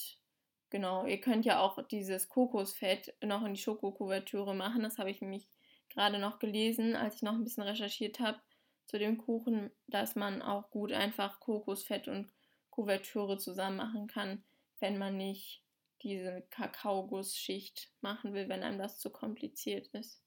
genau, 0.72 1.04
ihr 1.04 1.20
könnt 1.20 1.44
ja 1.44 1.60
auch 1.60 1.80
dieses 1.86 2.28
Kokosfett 2.28 3.14
noch 3.22 3.44
in 3.44 3.54
die 3.54 3.60
Schokokuvertüre 3.60 4.54
machen. 4.54 4.82
Das 4.82 4.98
habe 4.98 5.10
ich 5.10 5.20
nämlich 5.20 5.46
gerade 5.90 6.18
noch 6.18 6.40
gelesen, 6.40 6.96
als 6.96 7.16
ich 7.16 7.22
noch 7.22 7.34
ein 7.34 7.44
bisschen 7.44 7.62
recherchiert 7.62 8.18
habe 8.18 8.40
zu 8.86 8.98
dem 8.98 9.18
Kuchen, 9.18 9.70
dass 9.86 10.16
man 10.16 10.42
auch 10.42 10.70
gut 10.70 10.92
einfach 10.92 11.38
Kokosfett 11.38 12.08
und 12.08 12.32
Kuvertüre 12.70 13.38
zusammen 13.38 13.76
machen 13.76 14.06
kann, 14.08 14.42
wenn 14.80 14.98
man 14.98 15.16
nicht 15.16 15.62
diese 16.02 16.42
Kakaogussschicht 16.50 17.90
machen 18.00 18.32
will, 18.32 18.48
wenn 18.48 18.62
einem 18.62 18.78
das 18.78 18.98
zu 18.98 19.10
kompliziert 19.10 19.88
ist. 19.88 20.22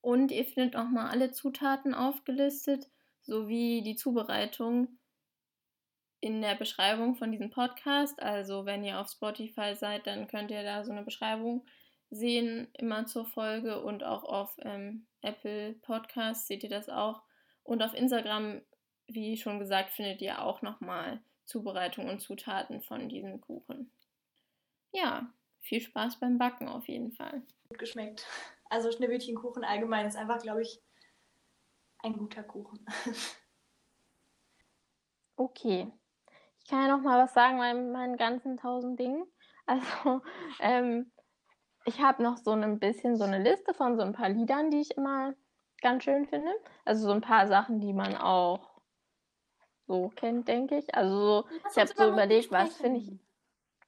Und 0.00 0.30
ihr 0.30 0.44
findet 0.44 0.76
auch 0.76 0.88
mal 0.88 1.10
alle 1.10 1.32
Zutaten 1.32 1.92
aufgelistet, 1.92 2.88
sowie 3.20 3.82
die 3.82 3.96
Zubereitung 3.96 4.96
in 6.20 6.42
der 6.42 6.54
Beschreibung 6.54 7.16
von 7.16 7.32
diesem 7.32 7.50
Podcast. 7.50 8.20
Also 8.22 8.66
wenn 8.66 8.84
ihr 8.84 9.00
auf 9.00 9.08
Spotify 9.08 9.74
seid, 9.74 10.06
dann 10.06 10.28
könnt 10.28 10.50
ihr 10.50 10.62
da 10.62 10.84
so 10.84 10.92
eine 10.92 11.02
Beschreibung 11.02 11.64
sehen, 12.10 12.68
immer 12.74 13.06
zur 13.06 13.24
Folge 13.24 13.82
und 13.82 14.04
auch 14.04 14.24
auf 14.24 14.56
ähm, 14.62 15.06
Apple 15.22 15.74
Podcasts 15.82 16.46
seht 16.46 16.62
ihr 16.62 16.70
das 16.70 16.88
auch. 16.88 17.22
Und 17.62 17.82
auf 17.82 17.94
Instagram, 17.94 18.60
wie 19.06 19.36
schon 19.36 19.58
gesagt, 19.58 19.92
findet 19.92 20.20
ihr 20.20 20.42
auch 20.42 20.62
nochmal 20.62 21.22
Zubereitung 21.44 22.08
und 22.08 22.20
Zutaten 22.20 22.82
von 22.82 23.08
diesem 23.08 23.40
Kuchen. 23.40 23.92
Ja, 24.92 25.32
viel 25.60 25.80
Spaß 25.80 26.18
beim 26.20 26.38
Backen 26.38 26.68
auf 26.68 26.88
jeden 26.88 27.12
Fall. 27.12 27.42
Gut 27.68 27.78
geschmeckt. 27.78 28.26
Also 28.68 28.90
Schneewittchenkuchen 28.90 29.64
allgemein 29.64 30.06
ist 30.06 30.16
einfach, 30.16 30.40
glaube 30.42 30.62
ich, 30.62 30.80
ein 31.98 32.14
guter 32.14 32.42
Kuchen. 32.42 32.84
Okay, 35.40 35.90
kann 36.70 36.82
ja 36.82 36.96
noch 36.96 37.02
mal 37.02 37.22
was 37.22 37.34
sagen 37.34 37.58
bei 37.58 37.74
meinen 37.74 38.16
ganzen 38.16 38.56
tausend 38.56 38.98
Dingen. 38.98 39.26
Also, 39.66 40.22
ähm, 40.60 41.10
ich 41.84 42.00
habe 42.00 42.22
noch 42.22 42.36
so 42.36 42.52
ein 42.52 42.78
bisschen 42.78 43.16
so 43.16 43.24
eine 43.24 43.42
Liste 43.42 43.74
von 43.74 43.96
so 43.96 44.02
ein 44.02 44.12
paar 44.12 44.28
Liedern, 44.28 44.70
die 44.70 44.80
ich 44.80 44.96
immer 44.96 45.34
ganz 45.82 46.04
schön 46.04 46.26
finde. 46.26 46.52
Also 46.84 47.06
so 47.06 47.12
ein 47.12 47.20
paar 47.20 47.46
Sachen, 47.46 47.80
die 47.80 47.92
man 47.92 48.16
auch 48.16 48.80
so 49.86 50.10
kennt, 50.14 50.46
denke 50.46 50.78
ich. 50.78 50.94
Also 50.94 51.44
ich 51.70 51.78
habe 51.78 51.92
so 51.94 52.08
überlegt, 52.08 52.52
was 52.52 52.76
finde 52.76 53.00
ich, 53.00 53.12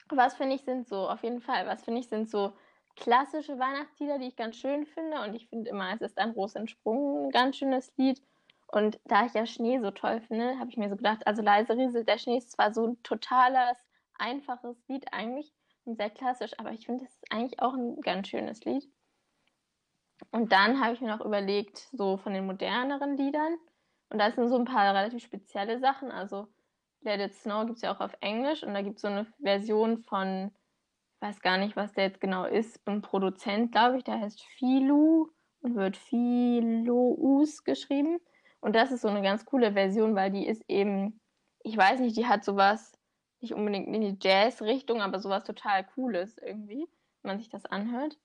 was 0.09 0.35
finde 0.35 0.57
ich 0.57 0.65
sind 0.65 0.89
so, 0.89 1.09
auf 1.09 1.23
jeden 1.23 1.41
Fall, 1.41 1.67
was 1.67 1.85
finde 1.85 2.01
ich 2.01 2.09
sind 2.09 2.31
so 2.31 2.53
klassische 2.97 3.59
Weihnachtslieder, 3.59 4.19
die 4.19 4.29
ich 4.29 4.37
ganz 4.37 4.57
schön 4.57 4.87
finde. 4.87 5.21
Und 5.21 5.35
ich 5.35 5.49
finde 5.49 5.71
immer, 5.71 5.93
es 5.95 6.01
ist 6.01 6.19
ein 6.19 6.31
Ros 6.31 6.55
entsprungen, 6.55 7.27
ein 7.27 7.31
ganz 7.31 7.57
schönes 7.57 7.93
Lied. 7.97 8.23
Und 8.73 8.99
da 9.05 9.27
ich 9.27 9.35
ja 9.35 9.45
Schnee 9.45 9.79
so 9.81 9.91
toll 9.91 10.23
finde, 10.23 10.59
habe 10.59 10.71
ich 10.71 10.79
mir 10.79 10.89
so 10.89 10.97
gedacht, 10.97 11.27
also 11.27 11.43
leise 11.43 11.77
rieselt 11.77 12.09
der 12.09 12.17
Schnee 12.17 12.39
ist 12.39 12.53
zwar 12.53 12.73
so 12.73 12.87
ein 12.87 13.03
totales, 13.03 13.77
einfaches 14.15 14.83
Lied 14.89 15.13
eigentlich 15.13 15.53
und 15.85 15.97
sehr 15.97 16.09
klassisch, 16.09 16.53
aber 16.59 16.73
ich 16.73 16.87
finde, 16.87 17.05
es 17.05 17.11
ist 17.13 17.31
eigentlich 17.31 17.61
auch 17.61 17.75
ein 17.75 18.01
ganz 18.01 18.29
schönes 18.29 18.65
Lied. 18.65 18.89
Und 20.31 20.53
dann 20.53 20.83
habe 20.83 20.95
ich 20.95 21.03
mir 21.03 21.15
noch 21.15 21.25
überlegt, 21.25 21.87
so 21.93 22.17
von 22.17 22.33
den 22.33 22.47
moderneren 22.47 23.19
Liedern, 23.19 23.59
und 24.09 24.19
da 24.19 24.31
sind 24.31 24.49
so 24.49 24.57
ein 24.57 24.65
paar 24.65 24.95
relativ 24.95 25.23
spezielle 25.23 25.79
Sachen, 25.79 26.11
also 26.11 26.49
Let 27.03 27.21
It 27.21 27.35
Snow 27.35 27.67
gibt 27.67 27.77
es 27.77 27.83
ja 27.83 27.95
auch 27.95 28.01
auf 28.01 28.17
Englisch 28.21 28.63
und 28.63 28.73
da 28.73 28.81
gibt 28.81 28.97
es 28.97 29.03
so 29.03 29.09
eine 29.09 29.27
Version 29.43 29.99
von, 29.99 30.51
ich 31.17 31.29
weiß 31.29 31.43
gar 31.43 31.59
nicht, 31.59 31.77
was 31.77 31.93
der 31.93 32.05
jetzt 32.05 32.23
genau 32.23 32.47
ist, 32.47 32.81
ein 32.89 33.03
Produzent, 33.03 33.73
glaube 33.73 33.99
ich, 33.99 34.05
der 34.05 34.19
heißt 34.19 34.43
Philu 34.57 35.29
und 35.61 35.75
wird 35.75 35.99
Philous 35.99 37.65
geschrieben. 37.65 38.19
Und 38.63 38.77
das 38.77 38.93
ist 38.93 39.03
so 39.03 39.09
eine 39.09 39.23
ganz 39.23 39.45
coole 39.45 39.73
Version, 39.73 40.15
weil 40.15 40.31
die 40.31 40.47
ist 40.47 40.63
eben, 40.69 41.21
ich 41.65 41.77
weiß 41.77 41.99
nicht, 41.99 42.17
die 42.17 42.27
hat 42.27 42.45
sowas, 42.45 42.93
nicht 43.41 43.55
unbedingt 43.55 43.89
in 43.89 44.01
die 44.01 44.17
Jazz-Richtung, 44.21 45.03
aber 45.03 45.19
sowas 45.19 45.43
total 45.43 45.85
Cooles 45.85 46.39
irgendwie, 46.39 46.89
wenn 47.23 47.33
man 47.33 47.39
sich 47.39 47.49
das 47.49 47.67
anhört. 47.67 48.17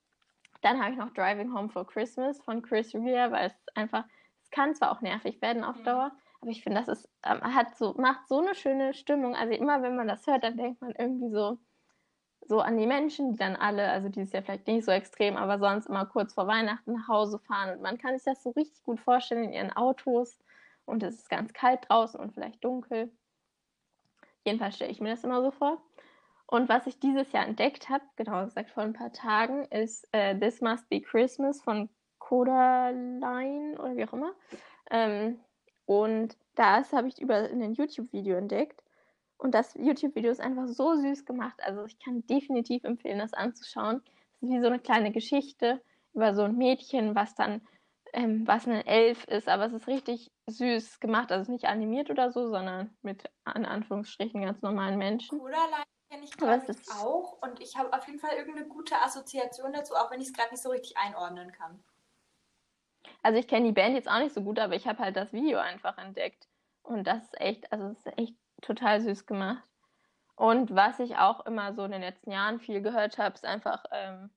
Dann 0.62 0.80
habe 0.80 0.92
ich 0.92 0.98
noch 0.98 1.12
Driving 1.12 1.54
Home 1.56 1.70
for 1.70 1.88
Christmas 1.88 2.40
von 2.44 2.62
Chris 2.62 2.94
Rea, 2.94 3.32
weil 3.32 3.48
es 3.48 3.56
einfach, 3.74 4.06
es 4.44 4.52
kann 4.52 4.76
zwar 4.76 4.92
auch 4.92 5.02
nervig 5.02 5.42
werden 5.42 5.64
auf 5.64 5.78
mhm. 5.80 5.84
Dauer, 5.86 6.12
aber 6.40 6.52
ich 6.52 6.62
finde, 6.62 6.82
das 6.82 7.00
ist, 7.00 7.10
ähm, 7.24 7.42
hat 7.42 7.76
so, 7.76 7.96
macht 7.98 8.28
so 8.28 8.40
eine 8.40 8.54
schöne 8.54 8.94
Stimmung. 8.94 9.36
Also 9.36 9.56
immer 9.56 9.82
wenn 9.82 9.96
man 9.96 10.08
das 10.08 10.28
hört, 10.28 10.44
dann 10.44 10.56
denkt 10.56 10.82
man 10.82 10.92
irgendwie 10.92 11.32
so, 11.32 11.58
so 12.48 12.62
an 12.62 12.78
die 12.78 12.88
Menschen, 12.88 13.32
die 13.34 13.38
dann 13.38 13.56
alle, 13.56 13.90
also 13.90 14.10
dieses 14.10 14.32
Jahr 14.32 14.44
vielleicht 14.44 14.68
nicht 14.68 14.86
so 14.86 14.92
extrem, 14.92 15.36
aber 15.36 15.60
sonst 15.60 15.88
immer 15.88 16.06
kurz 16.06 16.34
vor 16.34 16.48
Weihnachten 16.48 16.94
nach 16.94 17.08
Hause 17.08 17.40
fahren. 17.40 17.82
Man 17.82 17.98
kann 17.98 18.16
sich 18.16 18.24
das 18.24 18.42
so 18.42 18.52
richtig 18.52 18.84
gut 18.84 19.00
vorstellen 19.00 19.44
in 19.46 19.54
ihren 19.54 19.72
Autos. 19.74 20.40
Und 20.86 21.04
es 21.04 21.16
ist 21.16 21.30
ganz 21.30 21.52
kalt 21.52 21.82
draußen 21.90 22.20
und 22.20 22.34
vielleicht 22.34 22.64
dunkel. 22.64 23.12
Jedenfalls 24.46 24.76
stelle 24.76 24.92
ich 24.92 25.02
mir 25.02 25.10
das 25.10 25.26
immer 25.26 25.42
so 25.42 25.52
vor. 25.52 25.82
Und 26.46 26.70
was 26.70 26.88
ich 26.88 26.98
dieses 27.00 27.34
Jahr 27.34 27.46
entdeckt 27.46 27.90
habe, 27.90 28.06
genau 28.16 28.46
gesagt 28.46 28.72
vor 28.72 28.84
ein 28.84 28.94
paar 28.94 29.12
Tagen, 29.12 29.66
ist 29.66 30.08
äh, 30.14 30.40
This 30.40 30.62
Must 30.62 30.88
Be 30.88 31.02
Christmas 31.02 31.62
von 31.62 31.90
Codaline 32.20 33.78
oder 33.78 33.98
wie 33.98 34.06
auch 34.06 34.14
immer. 34.14 34.34
Ähm, 34.90 35.42
und 35.86 36.38
das 36.56 36.94
habe 36.94 37.10
ich 37.10 37.22
über 37.22 37.36
ein 37.36 37.74
YouTube-Video 37.74 38.38
entdeckt. 38.38 38.82
Und 39.38 39.54
das 39.54 39.74
YouTube-Video 39.76 40.32
ist 40.32 40.42
einfach 40.42 40.68
so 40.68 40.96
süß 40.96 41.26
gemacht. 41.26 41.60
Also 41.64 41.86
ich 41.86 42.00
kann 42.00 42.26
definitiv 42.26 42.84
empfehlen, 42.84 43.20
das 43.20 43.34
anzuschauen. 43.34 44.02
Es 44.42 44.44
ist 44.44 44.50
wie 44.50 44.62
so 44.62 44.68
eine 44.68 44.80
kleine 44.80 45.12
Geschichte 45.12 45.82
über 46.14 46.34
so 46.34 46.44
ein 46.44 46.58
Mädchen, 46.58 47.16
was 47.16 47.36
dann, 47.36 47.62
ähm, 48.14 48.48
was 48.48 48.68
ein 48.68 48.86
Elf 48.86 49.26
ist, 49.26 49.48
aber 49.48 49.66
es 49.66 49.74
ist 49.74 49.88
richtig 49.88 50.32
süß 50.48 51.00
gemacht. 51.00 51.32
Also 51.32 51.52
nicht 51.52 51.66
animiert 51.66 52.10
oder 52.10 52.32
so, 52.32 52.48
sondern 52.48 52.96
mit 53.04 53.30
in 53.56 53.66
Anführungsstrichen 53.66 54.42
ganz 54.42 54.62
normalen 54.64 54.98
Menschen. 54.98 55.38
Coraline 55.38 55.84
kenne 56.10 56.24
ich 56.24 56.32
glaube 56.32 56.64
ich 56.68 56.92
auch. 56.92 57.38
Und 57.42 57.62
ich 57.62 57.78
habe 57.78 57.94
auf 57.94 58.08
jeden 58.08 58.20
Fall 58.20 58.36
irgendeine 58.38 58.68
gute 58.68 58.96
Assoziation 58.96 59.72
dazu, 59.74 59.94
auch 59.96 60.10
wenn 60.10 60.22
ich 60.22 60.28
es 60.28 60.34
gerade 60.34 60.52
nicht 60.52 60.64
so 60.64 60.70
richtig 60.70 60.98
einordnen 60.98 61.52
kann. 61.52 61.84
Also 63.22 63.40
ich 63.40 63.48
kenne 63.48 63.68
die 63.68 63.74
Band 63.74 63.96
jetzt 63.96 64.10
auch 64.10 64.20
nicht 64.20 64.34
so 64.34 64.42
gut, 64.42 64.58
aber 64.58 64.76
ich 64.76 64.88
habe 64.88 65.00
halt 65.00 65.16
das 65.16 65.32
Video 65.32 65.60
einfach 65.60 65.98
entdeckt. 65.98 66.48
Und 66.82 67.06
das 67.06 67.24
ist 67.24 67.40
echt, 67.40 67.72
also 67.72 67.88
es 67.88 67.98
ist 68.00 68.18
echt 68.18 68.36
total 68.62 69.02
süß 69.02 69.26
gemacht. 69.26 69.64
Und 70.36 70.76
was 70.76 71.00
ich 71.00 71.18
auch 71.18 71.46
immer 71.46 71.74
so 71.74 71.84
in 71.84 71.92
den 71.92 72.02
letzten 72.02 72.32
Jahren 72.32 72.60
viel 72.60 72.82
gehört 72.82 73.18
habe, 73.18 73.34
ist 73.34 73.46
einfach 73.46 73.84
ähm, 73.92 74.30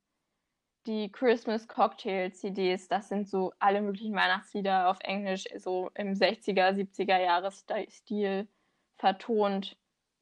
die 0.87 1.13
Christmas 1.13 1.69
Cocktail 1.69 2.31
CDs. 2.33 2.89
Das 2.89 3.09
sind 3.09 3.29
so 3.29 3.53
alle 3.59 3.83
möglichen 3.83 4.15
Weihnachtslieder 4.15 4.89
auf 4.89 4.99
Englisch, 5.01 5.45
so 5.59 5.91
im 5.95 6.15
60er, 6.15 6.73
70er 6.73 7.19
Jahresstil 7.19 8.49
vertont. 8.97 9.77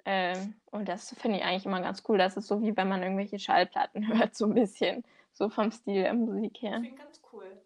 Ähm, 0.05 0.55
und 0.71 0.89
das 0.89 1.15
finde 1.19 1.39
ich 1.39 1.45
eigentlich 1.45 1.67
immer 1.67 1.81
ganz 1.81 2.03
cool. 2.09 2.19
Das 2.19 2.37
ist 2.37 2.49
so 2.49 2.63
wie 2.63 2.77
wenn 2.77 2.89
man 2.89 3.03
irgendwelche 3.03 3.39
Schallplatten 3.39 4.09
hört, 4.19 4.35
so 4.35 4.47
ein 4.47 4.55
bisschen. 4.55 5.05
So 5.33 5.49
vom 5.49 5.71
Stil 5.71 6.03
der 6.03 6.15
Musik 6.15 6.61
her. 6.63 6.79
Ich 6.83 6.89
finde 6.89 7.03
ganz 7.03 7.21
cool. 7.33 7.63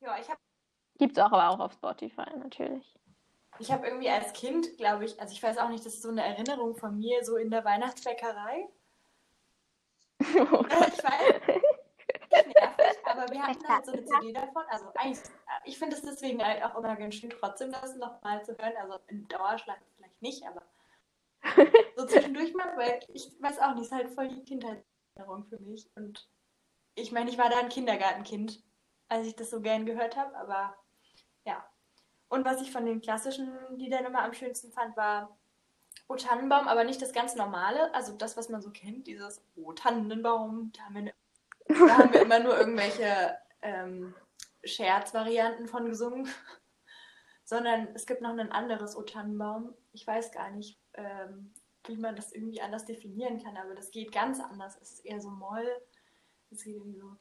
Ja, 0.00 0.16
ich 0.18 0.28
habe. 0.28 0.40
Gibt 0.98 1.12
es 1.12 1.22
auch 1.22 1.32
aber 1.32 1.50
auch 1.50 1.60
auf 1.60 1.72
Spotify 1.74 2.30
natürlich. 2.38 2.99
Ich 3.60 3.70
habe 3.70 3.86
irgendwie 3.86 4.08
als 4.08 4.32
Kind, 4.32 4.76
glaube 4.76 5.04
ich, 5.04 5.20
also 5.20 5.32
ich 5.32 5.42
weiß 5.42 5.58
auch 5.58 5.68
nicht, 5.68 5.84
das 5.84 5.94
ist 5.94 6.02
so 6.02 6.08
eine 6.08 6.24
Erinnerung 6.24 6.76
von 6.76 6.98
mir, 6.98 7.24
so 7.24 7.36
in 7.36 7.50
der 7.50 7.64
Weihnachtsbäckerei. 7.64 8.68
Oh 10.52 10.64
ich 10.66 11.02
weiß, 11.02 11.40
nervig, 12.30 12.98
aber 13.04 13.32
wir 13.32 13.42
hatten 13.42 13.68
halt 13.68 13.86
so 13.86 13.92
eine 13.92 14.04
CD 14.04 14.32
davon. 14.34 14.62
Also 14.68 14.86
eigentlich, 14.94 15.24
ich 15.64 15.78
finde 15.78 15.96
es 15.96 16.02
deswegen 16.02 16.44
halt 16.44 16.62
auch 16.62 16.76
immer 16.76 16.94
ganz 16.94 17.14
schön, 17.14 17.30
trotzdem 17.30 17.72
das 17.72 17.96
nochmal 17.96 18.44
zu 18.44 18.56
hören. 18.58 18.74
Also 18.82 18.98
in 19.08 19.26
Dauerschlag 19.28 19.78
vielleicht 19.96 20.20
nicht, 20.20 20.46
aber 20.46 20.62
so 21.96 22.06
zwischendurch 22.06 22.52
mal, 22.54 22.76
weil 22.76 23.00
ich 23.14 23.32
weiß 23.40 23.60
auch 23.60 23.74
nicht, 23.74 23.86
es 23.86 23.86
ist 23.86 23.92
halt 23.92 24.10
voll 24.10 24.28
die 24.28 24.44
Kindheitserinnerung 24.44 25.46
für 25.46 25.58
mich. 25.58 25.88
Und 25.96 26.28
ich 26.96 27.12
meine, 27.12 27.30
ich 27.30 27.38
war 27.38 27.48
da 27.48 27.58
ein 27.58 27.70
Kindergartenkind 27.70 28.62
als 29.10 29.26
ich 29.26 29.36
das 29.36 29.50
so 29.50 29.60
gern 29.60 29.84
gehört 29.84 30.16
habe, 30.16 30.34
aber. 30.36 30.74
Und 32.30 32.44
was 32.44 32.62
ich 32.62 32.70
von 32.70 32.86
den 32.86 33.00
klassischen 33.00 33.52
Liedern 33.76 34.06
immer 34.06 34.22
am 34.22 34.32
schönsten 34.32 34.72
fand, 34.72 34.96
war 34.96 35.36
O 36.08 36.14
Tannenbaum, 36.14 36.68
aber 36.68 36.84
nicht 36.84 37.02
das 37.02 37.12
ganz 37.12 37.34
normale, 37.34 37.92
also 37.92 38.16
das, 38.16 38.36
was 38.36 38.48
man 38.48 38.62
so 38.62 38.70
kennt, 38.70 39.08
dieses 39.08 39.42
O 39.56 39.72
Tannenbaum, 39.72 40.72
da 40.72 40.82
haben 40.84 40.94
wir, 40.94 41.12
da 41.68 41.98
haben 41.98 42.12
wir 42.12 42.22
immer 42.22 42.38
nur 42.38 42.56
irgendwelche 42.56 43.36
ähm, 43.62 44.14
Scherzvarianten 44.64 45.66
von 45.66 45.86
gesungen, 45.86 46.28
sondern 47.44 47.88
es 47.94 48.06
gibt 48.06 48.22
noch 48.22 48.30
ein 48.30 48.52
anderes 48.52 48.96
O 48.96 49.02
Tannenbaum. 49.02 49.74
Ich 49.92 50.06
weiß 50.06 50.30
gar 50.30 50.50
nicht, 50.52 50.78
ähm, 50.94 51.52
wie 51.86 51.96
man 51.96 52.14
das 52.14 52.32
irgendwie 52.32 52.60
anders 52.60 52.84
definieren 52.84 53.42
kann, 53.42 53.56
aber 53.56 53.74
das 53.74 53.90
geht 53.90 54.12
ganz 54.12 54.38
anders. 54.38 54.78
Es 54.80 54.92
ist 54.92 55.04
eher 55.04 55.20
so 55.20 55.30
Moll, 55.30 55.66
es 56.52 56.62
geht 56.62 56.74
irgendwie 56.74 56.98
so 56.98 57.16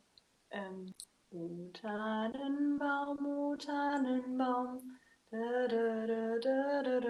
ähm, 0.52 0.94
O 1.32 1.70
Tannenbaum, 1.74 3.26
o 3.26 3.56
Tannenbaum. 3.56 4.99
Da, 5.32 5.68
da, 5.68 6.08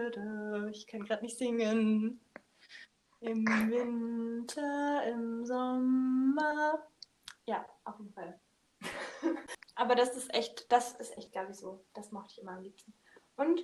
da, 0.09 0.67
ich 0.67 0.87
kann 0.87 1.05
gerade 1.05 1.23
nicht 1.23 1.37
singen. 1.37 2.19
Im 3.21 3.45
Winter, 3.45 5.03
im 5.05 5.45
Sommer. 5.45 6.85
Ja, 7.45 7.65
auf 7.85 7.97
jeden 7.97 8.13
Fall. 8.13 8.39
Aber 9.75 9.95
das 9.95 10.17
ist 10.17 10.33
echt, 10.33 10.69
das 10.71 10.99
ist 10.99 11.17
echt, 11.17 11.31
glaube 11.31 11.51
ich, 11.51 11.57
so. 11.57 11.85
Das 11.93 12.11
mochte 12.11 12.33
ich 12.33 12.41
immer 12.41 12.57
am 12.57 12.63
liebsten. 12.63 12.93
Und 13.37 13.61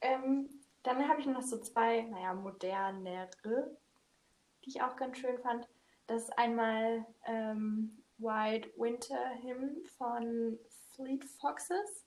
ähm, 0.00 0.48
dann 0.84 1.08
habe 1.08 1.20
ich 1.20 1.26
noch 1.26 1.42
so 1.42 1.60
zwei, 1.60 2.02
naja, 2.02 2.34
modernere, 2.34 3.76
die 4.64 4.68
ich 4.68 4.82
auch 4.82 4.94
ganz 4.94 5.18
schön 5.18 5.38
fand. 5.40 5.68
Das 6.06 6.22
ist 6.22 6.38
einmal 6.38 7.04
ähm, 7.24 8.04
White 8.18 8.70
Winter 8.76 9.34
Hymn 9.42 9.84
von 9.98 10.56
Fleet 10.94 11.24
Foxes. 11.24 12.05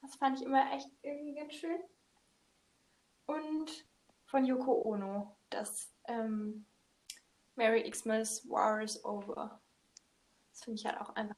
Das 0.00 0.16
fand 0.16 0.38
ich 0.38 0.46
immer 0.46 0.72
echt 0.72 0.88
irgendwie 1.02 1.34
ganz 1.34 1.54
schön. 1.54 1.80
Und 3.26 3.86
von 4.26 4.44
Yoko 4.44 4.82
Ono, 4.82 5.36
das 5.50 5.92
ähm, 6.06 6.66
Merry 7.56 7.90
Xmas 7.90 8.48
War 8.48 8.82
is 8.82 9.04
Over. 9.04 9.60
Das 10.50 10.64
finde 10.64 10.80
ich 10.80 10.86
halt 10.86 11.00
auch 11.00 11.14
einfach. 11.14 11.36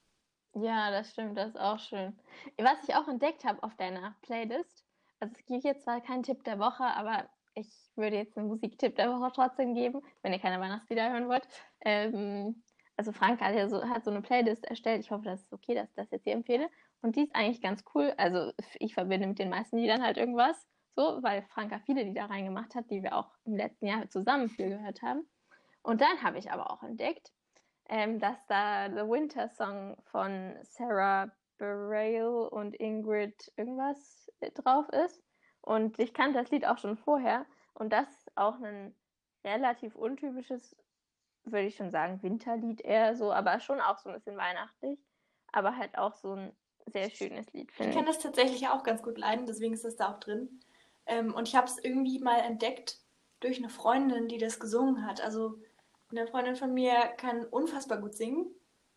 Ja, 0.54 0.90
das 0.90 1.10
stimmt, 1.10 1.38
das 1.38 1.50
ist 1.50 1.60
auch 1.60 1.78
schön. 1.78 2.18
Was 2.58 2.82
ich 2.88 2.94
auch 2.94 3.06
entdeckt 3.06 3.44
habe 3.44 3.62
auf 3.62 3.74
deiner 3.76 4.16
Playlist, 4.22 4.84
also 5.20 5.34
es 5.38 5.46
gibt 5.46 5.64
jetzt 5.64 5.84
zwar 5.84 6.00
keinen 6.00 6.22
Tipp 6.22 6.42
der 6.44 6.58
Woche, 6.58 6.84
aber 6.84 7.28
ich 7.54 7.68
würde 7.94 8.16
jetzt 8.16 8.36
einen 8.36 8.48
Musiktipp 8.48 8.96
der 8.96 9.10
Woche 9.12 9.30
trotzdem 9.34 9.74
geben, 9.74 10.02
wenn 10.22 10.32
ihr 10.32 10.38
keine 10.38 10.60
Weihnachtslieder 10.60 11.10
hören 11.10 11.28
wollt. 11.28 11.46
Ähm, 11.82 12.62
also 12.96 13.12
Frank 13.12 13.40
hat 13.40 13.54
ja 13.54 13.68
so, 13.68 13.82
hat 13.88 14.04
so 14.04 14.10
eine 14.10 14.22
Playlist 14.22 14.64
erstellt. 14.64 15.00
Ich 15.00 15.10
hoffe, 15.10 15.24
das 15.24 15.42
ist 15.42 15.52
okay, 15.52 15.74
dass 15.74 15.88
ich 15.90 15.94
das 15.94 16.10
jetzt 16.10 16.24
hier 16.24 16.34
empfehle. 16.34 16.68
Und 17.02 17.16
die 17.16 17.22
ist 17.22 17.34
eigentlich 17.34 17.62
ganz 17.62 17.84
cool. 17.94 18.12
Also 18.16 18.52
ich 18.78 18.94
verbinde 18.94 19.26
mit 19.26 19.38
den 19.38 19.50
meisten 19.50 19.78
Liedern 19.78 20.02
halt 20.02 20.16
irgendwas. 20.16 20.66
So, 20.96 21.22
weil 21.22 21.42
Franka 21.42 21.78
viele 21.80 22.02
Lieder 22.02 22.28
reingemacht 22.28 22.74
hat, 22.74 22.90
die 22.90 23.02
wir 23.02 23.16
auch 23.16 23.30
im 23.44 23.56
letzten 23.56 23.86
Jahr 23.86 24.08
zusammen 24.08 24.48
viel 24.48 24.70
gehört 24.70 25.02
haben. 25.02 25.28
Und 25.82 26.00
dann 26.00 26.22
habe 26.22 26.38
ich 26.38 26.50
aber 26.50 26.70
auch 26.70 26.82
entdeckt, 26.82 27.32
ähm, 27.88 28.18
dass 28.18 28.44
da 28.46 28.90
The 28.90 29.08
Winter 29.08 29.48
Song 29.48 29.96
von 30.10 30.56
Sarah 30.62 31.30
Bareil 31.58 32.26
und 32.26 32.74
Ingrid 32.78 33.52
irgendwas 33.56 34.30
drauf 34.54 34.88
ist. 34.90 35.22
Und 35.62 35.98
ich 35.98 36.12
kannte 36.12 36.38
das 36.38 36.50
Lied 36.50 36.66
auch 36.66 36.78
schon 36.78 36.96
vorher. 36.96 37.46
Und 37.74 37.92
das 37.92 38.08
ist 38.10 38.36
auch 38.36 38.60
ein 38.60 38.94
relativ 39.44 39.94
untypisches 39.94 40.76
würde 41.44 41.66
ich 41.66 41.76
schon 41.76 41.90
sagen, 41.90 42.22
Winterlied 42.22 42.80
eher 42.80 43.16
so, 43.16 43.32
aber 43.32 43.60
schon 43.60 43.80
auch 43.80 43.98
so 43.98 44.08
ein 44.08 44.14
bisschen 44.14 44.36
weihnachtlich. 44.36 44.98
Aber 45.52 45.76
halt 45.76 45.96
auch 45.98 46.14
so 46.14 46.34
ein 46.34 46.56
sehr 46.90 47.10
schönes 47.10 47.52
Lied, 47.52 47.72
finde 47.72 47.90
ich. 47.90 47.96
Ich 47.96 47.96
kann 47.96 48.06
das 48.06 48.18
tatsächlich 48.18 48.68
auch 48.68 48.82
ganz 48.82 49.02
gut 49.02 49.18
leiden, 49.18 49.46
deswegen 49.46 49.74
ist 49.74 49.84
das 49.84 49.96
da 49.96 50.12
auch 50.12 50.20
drin. 50.20 50.60
Ähm, 51.06 51.34
und 51.34 51.48
ich 51.48 51.56
habe 51.56 51.66
es 51.66 51.78
irgendwie 51.82 52.18
mal 52.18 52.38
entdeckt 52.40 52.98
durch 53.40 53.58
eine 53.58 53.68
Freundin, 53.68 54.28
die 54.28 54.38
das 54.38 54.60
gesungen 54.60 55.06
hat. 55.06 55.20
Also 55.20 55.58
eine 56.10 56.26
Freundin 56.26 56.56
von 56.56 56.72
mir 56.72 56.94
kann 57.16 57.44
unfassbar 57.46 57.98
gut 57.98 58.14
singen. 58.14 58.46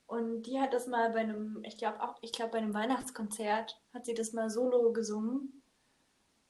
Und 0.06 0.44
die 0.44 0.60
hat 0.60 0.74
das 0.74 0.88
mal 0.88 1.12
bei 1.12 1.20
einem, 1.20 1.64
ich 1.64 1.78
glaube 1.78 2.02
auch, 2.04 2.18
ich 2.22 2.34
glaube 2.34 2.52
bei 2.52 2.58
einem 2.60 2.74
Weihnachtskonzert 2.74 3.82
hat 3.94 4.06
sie 4.06 4.14
das 4.14 4.34
mal 4.34 4.50
solo 4.50 4.92
gesungen. 4.94 5.64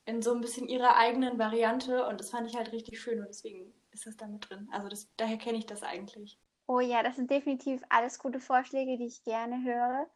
In 0.06 0.22
so 0.22 0.34
ein 0.34 0.42
bisschen 0.42 0.68
ihrer 0.68 0.98
eigenen 0.98 1.40
Variante. 1.40 2.06
Und 2.08 2.20
das 2.20 2.32
fand 2.32 2.48
ich 2.50 2.58
halt 2.58 2.72
richtig 2.72 3.00
schön. 3.00 3.20
Und 3.20 3.28
deswegen 3.28 3.74
ist 3.92 4.06
das 4.06 4.18
da 4.18 4.28
mit 4.28 4.50
drin. 4.50 4.68
Also 4.72 4.90
das, 4.90 5.08
daher 5.18 5.38
kenne 5.38 5.60
ich 5.60 5.66
das 5.66 5.84
eigentlich. 5.84 6.40
Oh 6.68 6.80
ja, 6.80 7.04
das 7.04 7.16
sind 7.16 7.30
definitiv 7.30 7.82
alles 7.90 8.20
gute 8.20 8.40
Vorschläge, 8.40 8.98
die 8.98 9.06
ich 9.06 9.24
gerne 9.24 9.64
höre. 9.64 10.08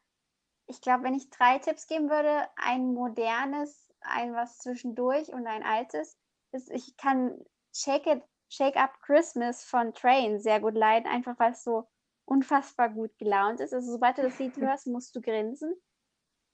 Ich 0.67 0.81
glaube, 0.81 1.03
wenn 1.03 1.15
ich 1.15 1.29
drei 1.29 1.59
Tipps 1.59 1.87
geben 1.87 2.09
würde, 2.09 2.47
ein 2.57 2.93
modernes, 2.93 3.89
ein 4.01 4.33
was 4.33 4.59
zwischendurch 4.59 5.29
und 5.29 5.47
ein 5.47 5.63
altes, 5.63 6.17
das, 6.51 6.67
ich 6.69 6.97
kann 6.97 7.39
Shake 7.73 8.07
It, 8.07 8.23
Shake 8.49 8.77
Up 8.77 8.99
Christmas 9.01 9.63
von 9.63 9.93
Train 9.93 10.39
sehr 10.39 10.59
gut 10.59 10.75
leiden, 10.75 11.07
einfach 11.07 11.37
weil 11.39 11.51
es 11.51 11.63
so 11.63 11.87
unfassbar 12.25 12.89
gut 12.89 13.17
gelaunt 13.17 13.59
ist. 13.59 13.73
Also 13.73 13.91
sobald 13.91 14.17
du 14.17 14.23
das 14.23 14.39
Lied 14.39 14.57
hörst, 14.57 14.87
musst 14.87 15.15
du 15.15 15.21
grinsen. 15.21 15.73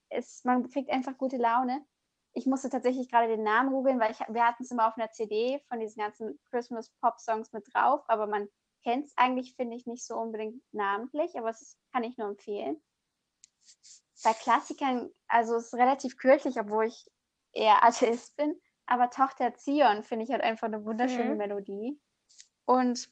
Es, 0.10 0.44
man 0.44 0.70
kriegt 0.70 0.92
einfach 0.92 1.18
gute 1.18 1.38
Laune. 1.38 1.86
Ich 2.34 2.46
musste 2.46 2.70
tatsächlich 2.70 3.10
gerade 3.10 3.28
den 3.28 3.44
Namen 3.44 3.72
googeln, 3.72 4.00
weil 4.00 4.12
ich, 4.12 4.20
wir 4.20 4.48
hatten 4.48 4.64
es 4.64 4.72
immer 4.72 4.88
auf 4.88 4.98
einer 4.98 5.12
CD 5.12 5.60
von 5.68 5.80
diesen 5.80 6.02
ganzen 6.02 6.40
Christmas 6.50 6.90
Pop 7.00 7.20
Songs 7.20 7.52
mit 7.52 7.66
drauf, 7.74 8.04
aber 8.08 8.28
man 8.28 8.48
kennt 8.84 9.06
es 9.06 9.18
eigentlich, 9.18 9.56
finde 9.56 9.76
ich, 9.76 9.86
nicht 9.86 10.06
so 10.06 10.16
unbedingt 10.16 10.62
namentlich, 10.72 11.38
aber 11.38 11.50
es 11.50 11.78
kann 11.92 12.04
ich 12.04 12.18
nur 12.18 12.30
empfehlen. 12.30 12.82
Bei 14.24 14.34
Klassikern, 14.34 15.10
also 15.28 15.56
es 15.56 15.66
ist 15.66 15.74
relativ 15.74 16.18
kürzlich, 16.18 16.60
obwohl 16.60 16.88
ich 16.88 17.06
eher 17.54 17.84
Atheist 17.84 18.36
bin, 18.36 18.60
aber 18.86 19.10
Tochter 19.10 19.54
Zion 19.56 20.04
finde 20.04 20.26
ich 20.26 20.32
halt 20.32 20.44
einfach 20.44 20.68
eine 20.68 20.86
wunderschöne 20.86 21.32
mhm. 21.32 21.38
Melodie. 21.38 22.00
Und 22.66 23.10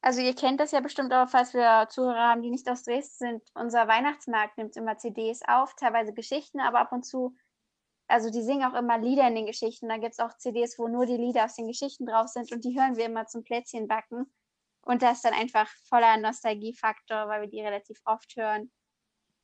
also 0.00 0.20
ihr 0.20 0.34
kennt 0.34 0.60
das 0.60 0.70
ja 0.70 0.80
bestimmt 0.80 1.12
auch, 1.12 1.28
falls 1.28 1.54
wir 1.54 1.88
Zuhörer 1.90 2.30
haben, 2.30 2.42
die 2.42 2.50
nicht 2.50 2.68
aus 2.68 2.84
Dresden 2.84 3.16
sind. 3.18 3.42
Unser 3.54 3.88
Weihnachtsmarkt 3.88 4.56
nimmt 4.56 4.76
immer 4.76 4.96
CDs 4.96 5.40
auf, 5.46 5.74
teilweise 5.74 6.12
Geschichten, 6.12 6.60
aber 6.60 6.80
ab 6.80 6.92
und 6.92 7.04
zu, 7.04 7.34
also 8.06 8.30
die 8.30 8.42
singen 8.42 8.64
auch 8.64 8.78
immer 8.78 8.98
Lieder 8.98 9.26
in 9.26 9.34
den 9.34 9.46
Geschichten. 9.46 9.88
Da 9.88 9.98
gibt 9.98 10.12
es 10.12 10.20
auch 10.20 10.36
CDs, 10.36 10.78
wo 10.78 10.88
nur 10.88 11.06
die 11.06 11.16
Lieder 11.16 11.44
aus 11.44 11.56
den 11.56 11.66
Geschichten 11.66 12.06
drauf 12.06 12.28
sind 12.28 12.52
und 12.52 12.64
die 12.64 12.78
hören 12.78 12.96
wir 12.96 13.06
immer 13.06 13.26
zum 13.26 13.42
Plätzchenbacken. 13.42 14.32
Und 14.82 15.02
das 15.02 15.16
ist 15.18 15.24
dann 15.24 15.34
einfach 15.34 15.68
voller 15.88 16.16
Nostalgiefaktor, 16.16 17.28
weil 17.28 17.42
wir 17.42 17.48
die 17.48 17.60
relativ 17.60 18.00
oft 18.04 18.36
hören. 18.36 18.70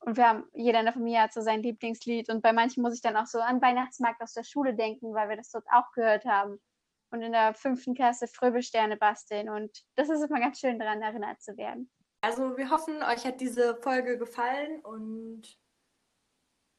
Und 0.05 0.17
wir 0.17 0.29
haben, 0.29 0.43
jeder 0.53 0.79
in 0.79 0.85
der 0.85 0.93
Familie 0.93 1.21
hat 1.21 1.33
so 1.33 1.41
sein 1.41 1.63
Lieblingslied. 1.63 2.29
Und 2.29 2.43
bei 2.43 2.53
manchen 2.53 2.83
muss 2.83 2.93
ich 2.93 3.01
dann 3.01 3.17
auch 3.17 3.25
so 3.25 3.39
an 3.39 3.59
Weihnachtsmarkt 3.59 4.21
aus 4.21 4.33
der 4.33 4.43
Schule 4.43 4.75
denken, 4.75 5.15
weil 5.15 5.29
wir 5.29 5.35
das 5.35 5.49
dort 5.49 5.65
auch 5.71 5.91
gehört 5.93 6.25
haben. 6.25 6.61
Und 7.09 7.23
in 7.23 7.31
der 7.31 7.55
fünften 7.55 7.95
Klasse 7.95 8.27
Fröbelsterne 8.27 8.97
basteln. 8.97 9.49
Und 9.49 9.83
das 9.95 10.09
ist 10.09 10.21
immer 10.21 10.39
ganz 10.39 10.59
schön 10.59 10.77
daran 10.77 11.01
erinnert 11.01 11.41
zu 11.41 11.57
werden. 11.57 11.89
Also 12.21 12.55
wir 12.55 12.69
hoffen, 12.69 13.01
euch 13.01 13.25
hat 13.25 13.41
diese 13.41 13.77
Folge 13.77 14.19
gefallen 14.19 14.79
und 14.81 15.41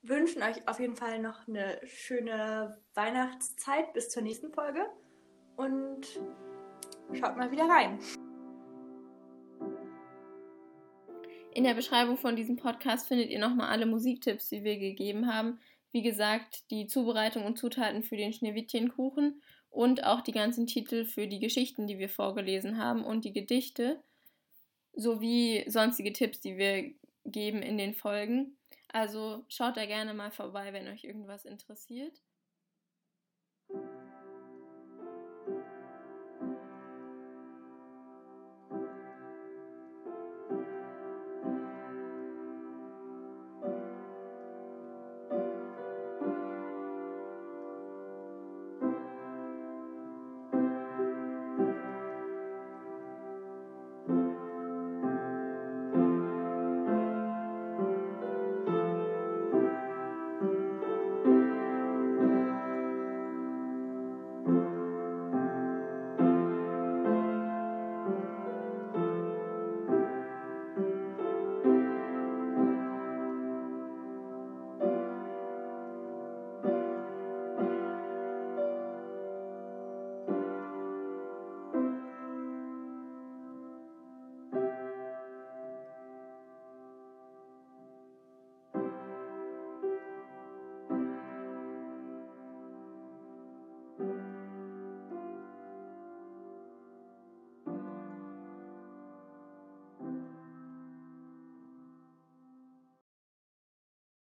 wünschen 0.03 0.45
euch 0.45 0.69
auf 0.69 0.79
jeden 0.79 0.97
Fall 0.97 1.19
noch 1.19 1.49
eine 1.49 1.81
schöne 1.85 2.81
Weihnachtszeit 2.95 3.93
bis 3.93 4.09
zur 4.09 4.23
nächsten 4.23 4.53
Folge. 4.53 4.87
Und 5.57 6.07
schaut 7.13 7.37
mal 7.37 7.51
wieder 7.51 7.69
rein. 7.69 7.99
In 11.57 11.65
der 11.65 11.73
Beschreibung 11.73 12.19
von 12.19 12.37
diesem 12.37 12.57
Podcast 12.57 13.09
findet 13.09 13.31
ihr 13.31 13.39
nochmal 13.39 13.71
alle 13.71 13.87
Musiktipps, 13.87 14.51
die 14.51 14.63
wir 14.63 14.79
gegeben 14.79 15.27
haben. 15.27 15.59
Wie 15.91 16.03
gesagt, 16.03 16.71
die 16.71 16.87
Zubereitung 16.87 17.47
und 17.47 17.57
Zutaten 17.57 18.03
für 18.03 18.19
den 18.19 18.35
Schneewittchenkuchen 18.35 19.41
und 19.71 20.05
auch 20.05 20.21
die 20.21 20.33
ganzen 20.33 20.67
Titel 20.67 21.07
für 21.07 21.27
die 21.27 21.39
Geschichten, 21.39 21.87
die 21.87 21.99
wir 21.99 22.11
vorgelesen 22.11 22.77
haben 22.77 23.03
und 23.03 23.25
die 23.25 23.33
Gedichte 23.33 24.03
sowie 24.93 25.65
sonstige 25.67 26.13
Tipps, 26.13 26.43
die 26.43 26.59
wir 26.59 26.93
geben 27.25 27.63
in 27.63 27.79
den 27.79 27.95
Folgen. 27.95 28.59
Also 28.93 29.47
schaut 29.49 29.79
da 29.79 29.87
gerne 29.87 30.13
mal 30.13 30.31
vorbei, 30.31 30.75
wenn 30.75 30.89
euch 30.89 31.05
irgendwas 31.05 31.47
interessiert. 31.47 32.21